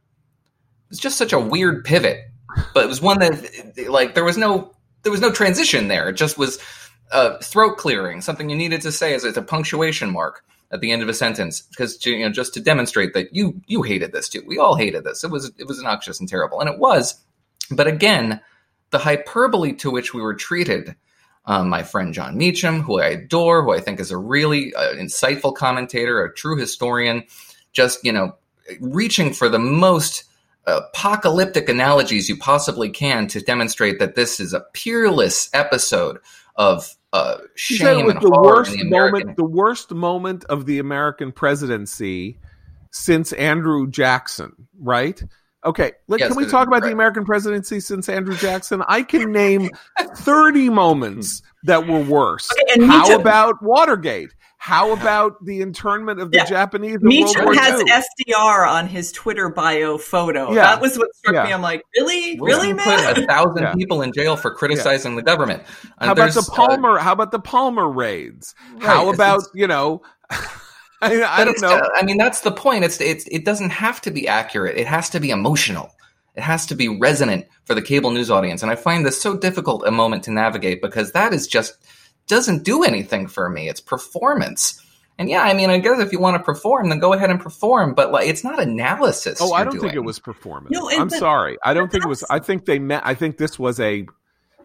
[0.90, 2.20] It's just such a weird pivot
[2.74, 6.08] but it was one that like there was no there was no transition there.
[6.08, 6.58] It just was
[7.10, 11.02] uh, throat clearing, something you needed to say as a punctuation mark at the end
[11.02, 14.42] of a sentence, because you know just to demonstrate that you you hated this too.
[14.46, 15.22] We all hated this.
[15.22, 17.20] It was it was obnoxious and terrible, and it was.
[17.70, 18.40] But again,
[18.90, 20.96] the hyperbole to which we were treated.
[21.44, 24.94] Um, my friend Jon Meacham, who I adore, who I think is a really uh,
[24.94, 27.24] insightful commentator, a true historian,
[27.72, 28.36] just you know
[28.80, 30.24] reaching for the most
[30.66, 36.18] apocalyptic analogies you possibly can to demonstrate that this is a peerless episode
[36.54, 42.38] of uh, shame and the worst the moment, the worst moment of the American presidency
[42.90, 45.22] since Andrew Jackson, right?
[45.64, 46.90] Okay, let, Yes, can we talk about the.
[46.90, 48.82] American presidency since Andrew Jackson?
[48.88, 49.70] I can name
[50.16, 52.50] 30 moments that were worse.
[52.52, 54.34] Okay, and How about Watergate?
[54.64, 56.44] How about the internment of the Yeah.
[56.44, 57.86] Japanese in Meacham World has II?
[58.28, 60.52] FDR on his Twitter bio photo.
[60.52, 60.62] Yeah.
[60.62, 61.44] That was what struck Yeah.
[61.46, 61.52] me.
[61.52, 63.74] I'm like, really, We'll really, put a thousand Yeah.
[63.74, 65.64] people in jail for criticizing the government.
[65.98, 66.98] And How about there's, the uh, Palmer?
[66.98, 68.54] how about the Palmer raids?
[68.80, 70.00] how about you know?
[71.02, 71.78] I, I don't know.
[71.78, 72.84] uh, I mean, that's the point.
[72.84, 74.78] It's, it's it doesn't have to be accurate.
[74.78, 75.90] It has to be emotional.
[76.36, 78.62] It has to be resonant for the cable news audience.
[78.62, 81.74] And I find this so difficult a moment to navigate because that is just
[82.26, 83.68] doesn't do anything for me.
[83.68, 84.80] It's performance.
[85.18, 87.40] And yeah, I mean, I guess if you want to perform, then go ahead and
[87.40, 87.94] perform.
[87.94, 89.38] But like, it's not analysis.
[89.40, 90.70] Oh, I don't think it was performance.
[90.72, 91.58] No, I'm but- sorry.
[91.64, 92.24] I don't think it was.
[92.30, 93.02] I think they met.
[93.04, 94.06] I think this was a.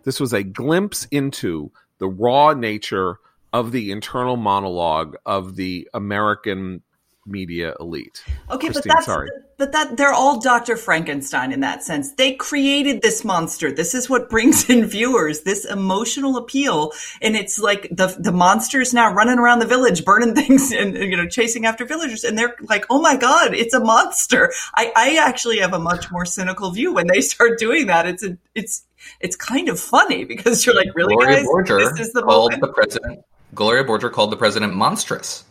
[0.03, 3.17] This was a glimpse into the raw nature
[3.51, 6.81] of the internal monologue of the American
[7.27, 8.23] media elite.
[8.49, 9.29] Okay, Christine, but that's sorry.
[9.57, 10.77] but that they're all Dr.
[10.77, 12.13] Frankenstein in that sense.
[12.13, 13.71] They created this monster.
[13.71, 16.91] This is what brings in viewers, this emotional appeal.
[17.21, 21.17] And it's like the the monster's now running around the village, burning things and you
[21.17, 22.23] know, chasing after villagers.
[22.23, 24.51] And they're like, oh my God, it's a monster.
[24.73, 28.07] I, I actually have a much more cynical view when they start doing that.
[28.07, 28.83] It's a, it's
[29.19, 32.51] it's kind of funny because you're like, really Gloria guys, Borger this is the called
[32.51, 32.61] moment.
[32.61, 33.25] the president.
[33.55, 35.43] Gloria Borger called the president monstrous.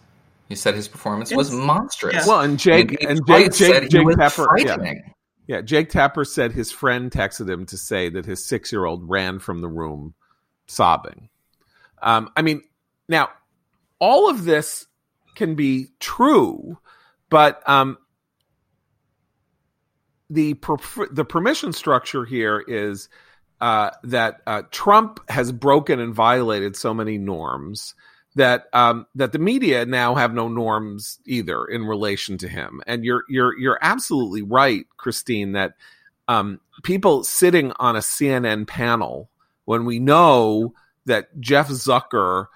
[0.49, 2.14] He said his performance was monstrous.
[2.14, 2.26] Yeah.
[2.26, 4.92] Well, and Jake he and Jake twice said Jake he Jake Tapper, yeah,
[5.47, 9.09] yeah, Jake Tapper said his friend texted him to say that his six year old
[9.09, 10.14] ran from the room
[10.66, 11.28] sobbing.
[12.01, 12.62] Um, I mean,
[13.09, 13.30] now
[13.99, 14.86] all of this
[15.34, 16.78] can be true,
[17.28, 17.99] but um,
[20.30, 23.09] the per- the permission structure here is
[23.61, 27.94] uh, that uh, Trump has broken and violated so many norms
[28.37, 32.82] that um, that the media now have no norms either in relation to him.
[32.87, 35.74] And you're you're you're absolutely right, Christine, that
[36.28, 39.30] um, people sitting on a CNN panel
[39.64, 40.74] when we know
[41.07, 42.47] that Jeff Zucker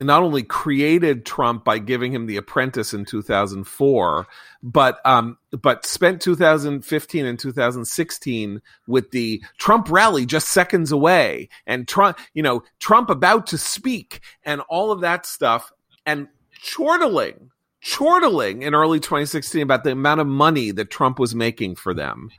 [0.00, 4.26] not only created Trump by giving him The Apprentice in 2004,
[4.62, 11.86] but um, but spent 2015 and 2016 with the Trump rally just seconds away, and
[11.86, 15.72] Trump, you know, Trump about to speak, and all of that stuff,
[16.06, 16.28] and
[16.62, 17.50] chortling,
[17.84, 22.30] chortling in early 2016 about the amount of money that Trump was making for them.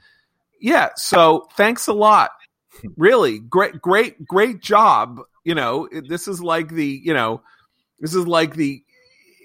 [0.59, 2.31] Yeah, so thanks a lot.
[2.97, 5.21] Really great, great, great job.
[5.43, 7.41] You know, this is like the, you know,
[7.99, 8.83] this is like the,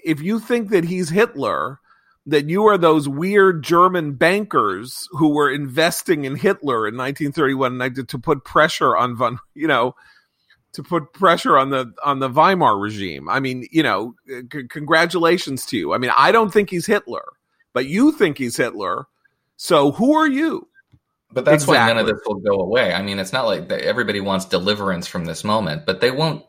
[0.05, 1.79] if you think that he's Hitler,
[2.25, 8.19] that you are those weird German bankers who were investing in Hitler in 1931 to
[8.19, 9.95] put pressure on von, you know,
[10.73, 13.29] to put pressure on the on the Weimar regime.
[13.29, 15.93] I mean, you know, c- congratulations to you.
[15.93, 17.23] I mean, I don't think he's Hitler,
[17.73, 19.07] but you think he's Hitler.
[19.55, 20.67] So who are you?
[21.31, 22.93] But that's why none of this will go away.
[22.93, 26.45] I mean, it's not like everybody wants deliverance from this moment, but they won't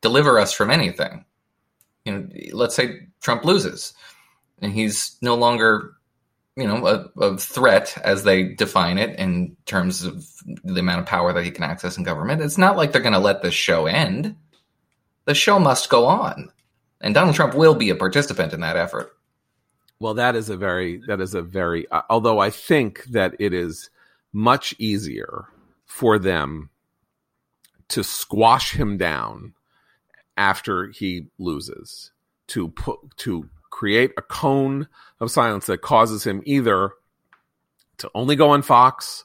[0.00, 1.24] deliver us from anything.
[2.04, 3.94] You know, let's say Trump loses
[4.62, 5.94] and he's no longer,
[6.56, 10.24] you know, a, a threat as they define it in terms of
[10.62, 12.42] the amount of power that he can access in government.
[12.42, 14.36] It's not like they're going to let this show end.
[15.24, 16.50] The show must go on.
[17.00, 19.16] And Donald Trump will be a participant in that effort.
[19.98, 23.54] Well, that is a very that is a very uh, although I think that it
[23.54, 23.90] is
[24.36, 25.46] much easier
[25.86, 26.68] for them
[27.88, 29.54] to squash him down
[30.36, 32.12] after he loses
[32.46, 34.88] to put to create a cone
[35.20, 36.90] of silence that causes him either
[37.96, 39.24] to only go on Fox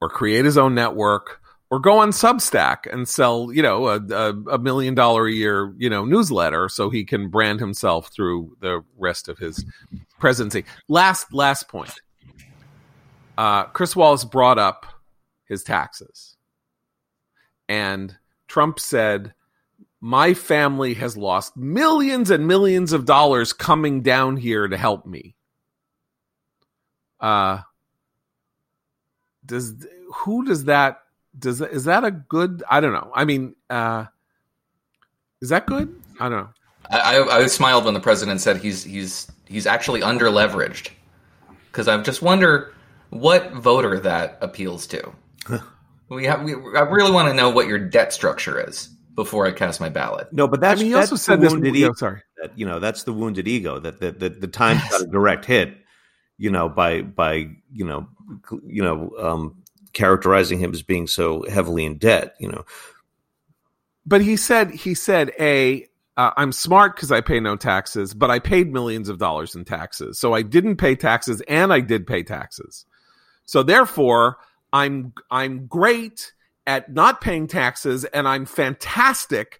[0.00, 4.30] or create his own network or go on Substack and sell, you know, a, a,
[4.52, 8.82] a million dollar a year, you know, newsletter so he can brand himself through the
[8.96, 9.62] rest of his
[10.18, 10.64] presidency.
[10.88, 12.00] Last last point.
[13.38, 14.84] Uh, Chris Wallace brought up
[15.44, 16.36] his taxes,
[17.68, 18.16] and
[18.48, 19.32] Trump said,
[20.00, 25.36] "My family has lost millions and millions of dollars coming down here to help me."
[27.20, 27.60] Uh,
[29.46, 29.86] does
[30.16, 30.98] who does that
[31.38, 32.64] does is that a good?
[32.68, 33.12] I don't know.
[33.14, 34.06] I mean, uh,
[35.40, 35.94] is that good?
[36.18, 36.50] I don't know.
[36.90, 40.90] I, I, I smiled when the president said he's he's he's actually under leveraged
[41.70, 42.74] because I just wonder
[43.10, 45.12] what voter that appeals to.
[46.08, 49.52] we have we, I really want to know what your debt structure is before I
[49.52, 50.32] cast my ballot.
[50.32, 51.52] No, but I that's mean, he that's also the said this.
[51.52, 51.92] wounded ego.
[51.94, 52.22] sorry.
[52.40, 55.44] That, you know, that's the wounded ego that that that the Times got a direct
[55.44, 55.76] hit.
[56.36, 58.08] You know, by by you know
[58.64, 62.34] you know um, characterizing him as being so heavily in debt.
[62.38, 62.64] You know,
[64.06, 68.30] but he said he said a uh, I'm smart because I pay no taxes, but
[68.30, 72.06] I paid millions of dollars in taxes, so I didn't pay taxes and I did
[72.06, 72.84] pay taxes.
[73.48, 74.36] So therefore,
[74.74, 76.34] I'm I'm great
[76.66, 79.58] at not paying taxes, and I'm fantastic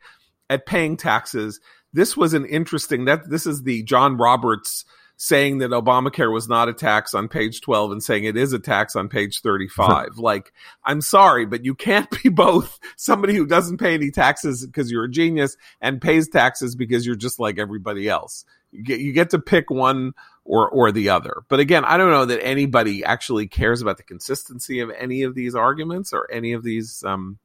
[0.51, 1.59] at paying taxes.
[1.95, 4.85] This was an interesting that this is the John Roberts
[5.21, 8.59] saying that Obamacare was not a tax on page 12 and saying it is a
[8.59, 10.17] tax on page 35.
[10.19, 10.53] like,
[10.85, 15.05] I'm sorry, but you can't be both somebody who doesn't pay any taxes because you're
[15.05, 18.45] a genius and pays taxes because you're just like everybody else.
[18.71, 20.13] You get, you get to pick one
[20.45, 21.43] or, or the other.
[21.49, 25.35] But again, I don't know that anybody actually cares about the consistency of any of
[25.35, 27.39] these arguments or any of these, um,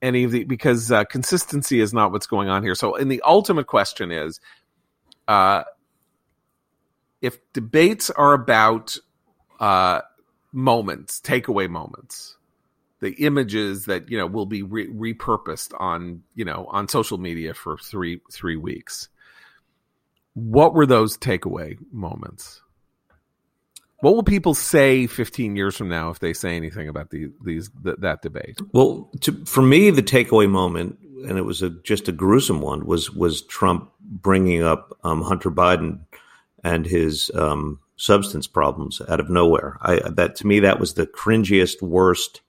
[0.00, 2.74] any of the, because uh, consistency is not what's going on here.
[2.74, 4.40] So, and the ultimate question is,
[5.28, 5.64] uh,
[7.26, 8.96] if debates are about
[9.58, 10.00] uh,
[10.52, 12.36] moments, takeaway moments,
[13.00, 17.52] the images that you know will be re- repurposed on you know on social media
[17.52, 19.08] for three three weeks.
[20.34, 22.60] What were those takeaway moments?
[24.00, 27.70] What will people say 15 years from now if they say anything about the, these
[27.82, 28.60] th- that debate?
[28.72, 32.84] Well, to, for me, the takeaway moment, and it was a, just a gruesome one,
[32.84, 36.00] was was Trump bringing up um, Hunter Biden
[36.66, 39.78] and his um, substance problems out of nowhere.
[39.80, 42.40] I that to me that was the cringiest, worst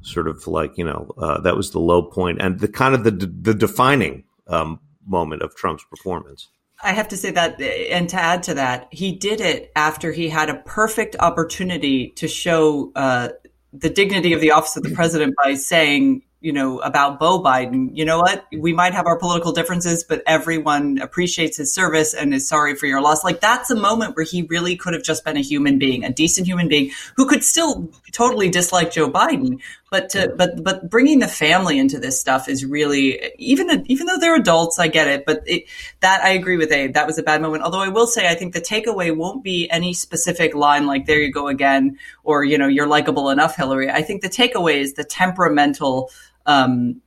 [0.00, 3.04] sort of like you know uh, that was the low point and the kind of
[3.04, 6.48] the the defining um, moment of Trump's performance.
[6.84, 10.28] I have to say that, and to add to that, he did it after he
[10.28, 13.28] had a perfect opportunity to show uh,
[13.72, 17.90] the dignity of the office of the president by saying, you know, about Beau Biden,
[17.94, 18.44] you know what?
[18.52, 22.86] We might have our political differences, but everyone appreciates his service and is sorry for
[22.86, 23.22] your loss.
[23.22, 26.12] Like that's a moment where he really could have just been a human being, a
[26.12, 29.60] decent human being who could still totally dislike Joe Biden,
[29.92, 34.18] but to, but but bringing the family into this stuff is really even even though
[34.18, 35.64] they're adults, I get it, but it,
[36.00, 36.94] that I agree with Abe.
[36.94, 37.62] That was a bad moment.
[37.62, 41.20] Although I will say, I think the takeaway won't be any specific line like "There
[41.20, 44.94] you go again" or you know "You're likable enough, Hillary." I think the takeaway is
[44.94, 46.10] the temperamental
[46.46, 47.00] um,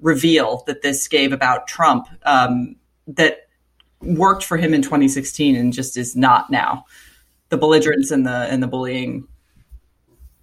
[0.00, 3.48] reveal that this gave about Trump um, that
[4.00, 6.84] worked for him in 2016 and just is not now.
[7.48, 9.28] The belligerence and the and the bullying.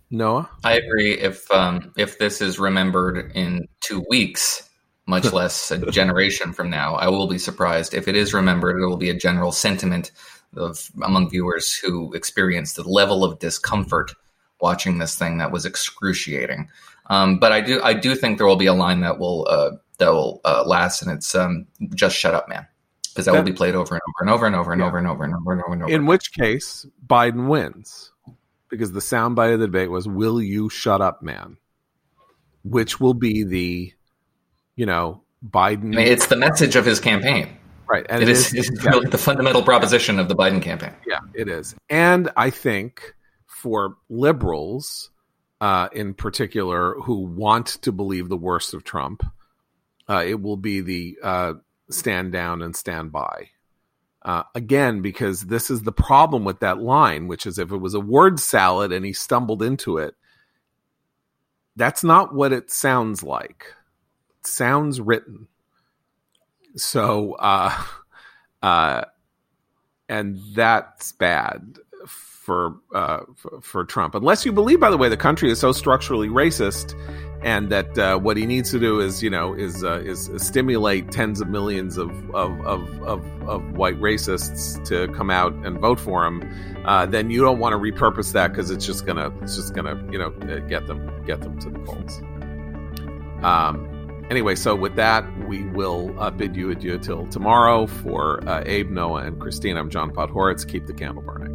[0.10, 1.14] Noah, I agree.
[1.14, 4.70] If um, if this is remembered in two weeks,
[5.06, 7.94] much less a generation from now, I will be surprised.
[7.94, 10.12] If it is remembered, it will be a general sentiment
[10.56, 14.14] of among viewers who experienced the level of discomfort
[14.62, 16.70] watching this thing that was excruciating.
[17.08, 19.72] Um, but I do I do think there will be a line that will uh,
[19.98, 22.66] that will uh, last, and it's um, just shut up, man,
[23.04, 24.88] because that, that, will be played over and over and over and over and yeah.
[24.88, 25.92] over and over and over and over and over.
[25.92, 28.12] In which case, Biden wins
[28.70, 31.58] because the soundbite of the debate was "Will you shut up, man?"
[32.64, 33.94] Which will be the,
[34.76, 35.94] you know, Biden.
[35.94, 37.58] I mean, it's the message of his campaign.
[37.88, 38.06] Right.
[38.10, 40.94] And it, it is, is it's really the fundamental proposition of the Biden campaign.
[41.06, 41.76] Yeah, it is.
[41.90, 43.14] And I think
[43.46, 45.12] for liberals,
[45.64, 49.24] uh, in particular who want to believe the worst of Trump,
[50.10, 51.54] uh, it will be the uh,
[51.90, 53.48] stand down and stand by.
[54.22, 57.94] Uh, again, because this is the problem with that line, which is if it was
[57.94, 60.16] a word salad and he stumbled into it,
[61.78, 63.68] that's not what it sounds like.
[64.42, 65.48] It sounds written.
[66.76, 67.82] So, uh,
[68.62, 69.06] uh,
[70.10, 71.78] and that's bad
[72.44, 73.22] for, uh,
[73.62, 74.16] for, Trump.
[74.16, 76.94] Unless you believe, by the way, the country is so structurally racist,
[77.42, 81.10] and that uh, what he needs to do is, you know, is uh, is stimulate
[81.10, 86.02] tens of millions of of, of, of, of white racists to come out and vote
[86.02, 86.44] for him.
[86.86, 89.96] Uh, then you don't want to repurpose that because it's just gonna it's just gonna
[90.12, 90.30] you know
[90.68, 92.22] get them get them to the polls.
[93.42, 97.88] Um, anyway, so with that, we will uh, bid you adieu till tomorrow.
[97.88, 100.68] For uh, Abe, Noah, and Christine, I'm John Podhoretz.
[100.68, 101.53] Keep the candle burning.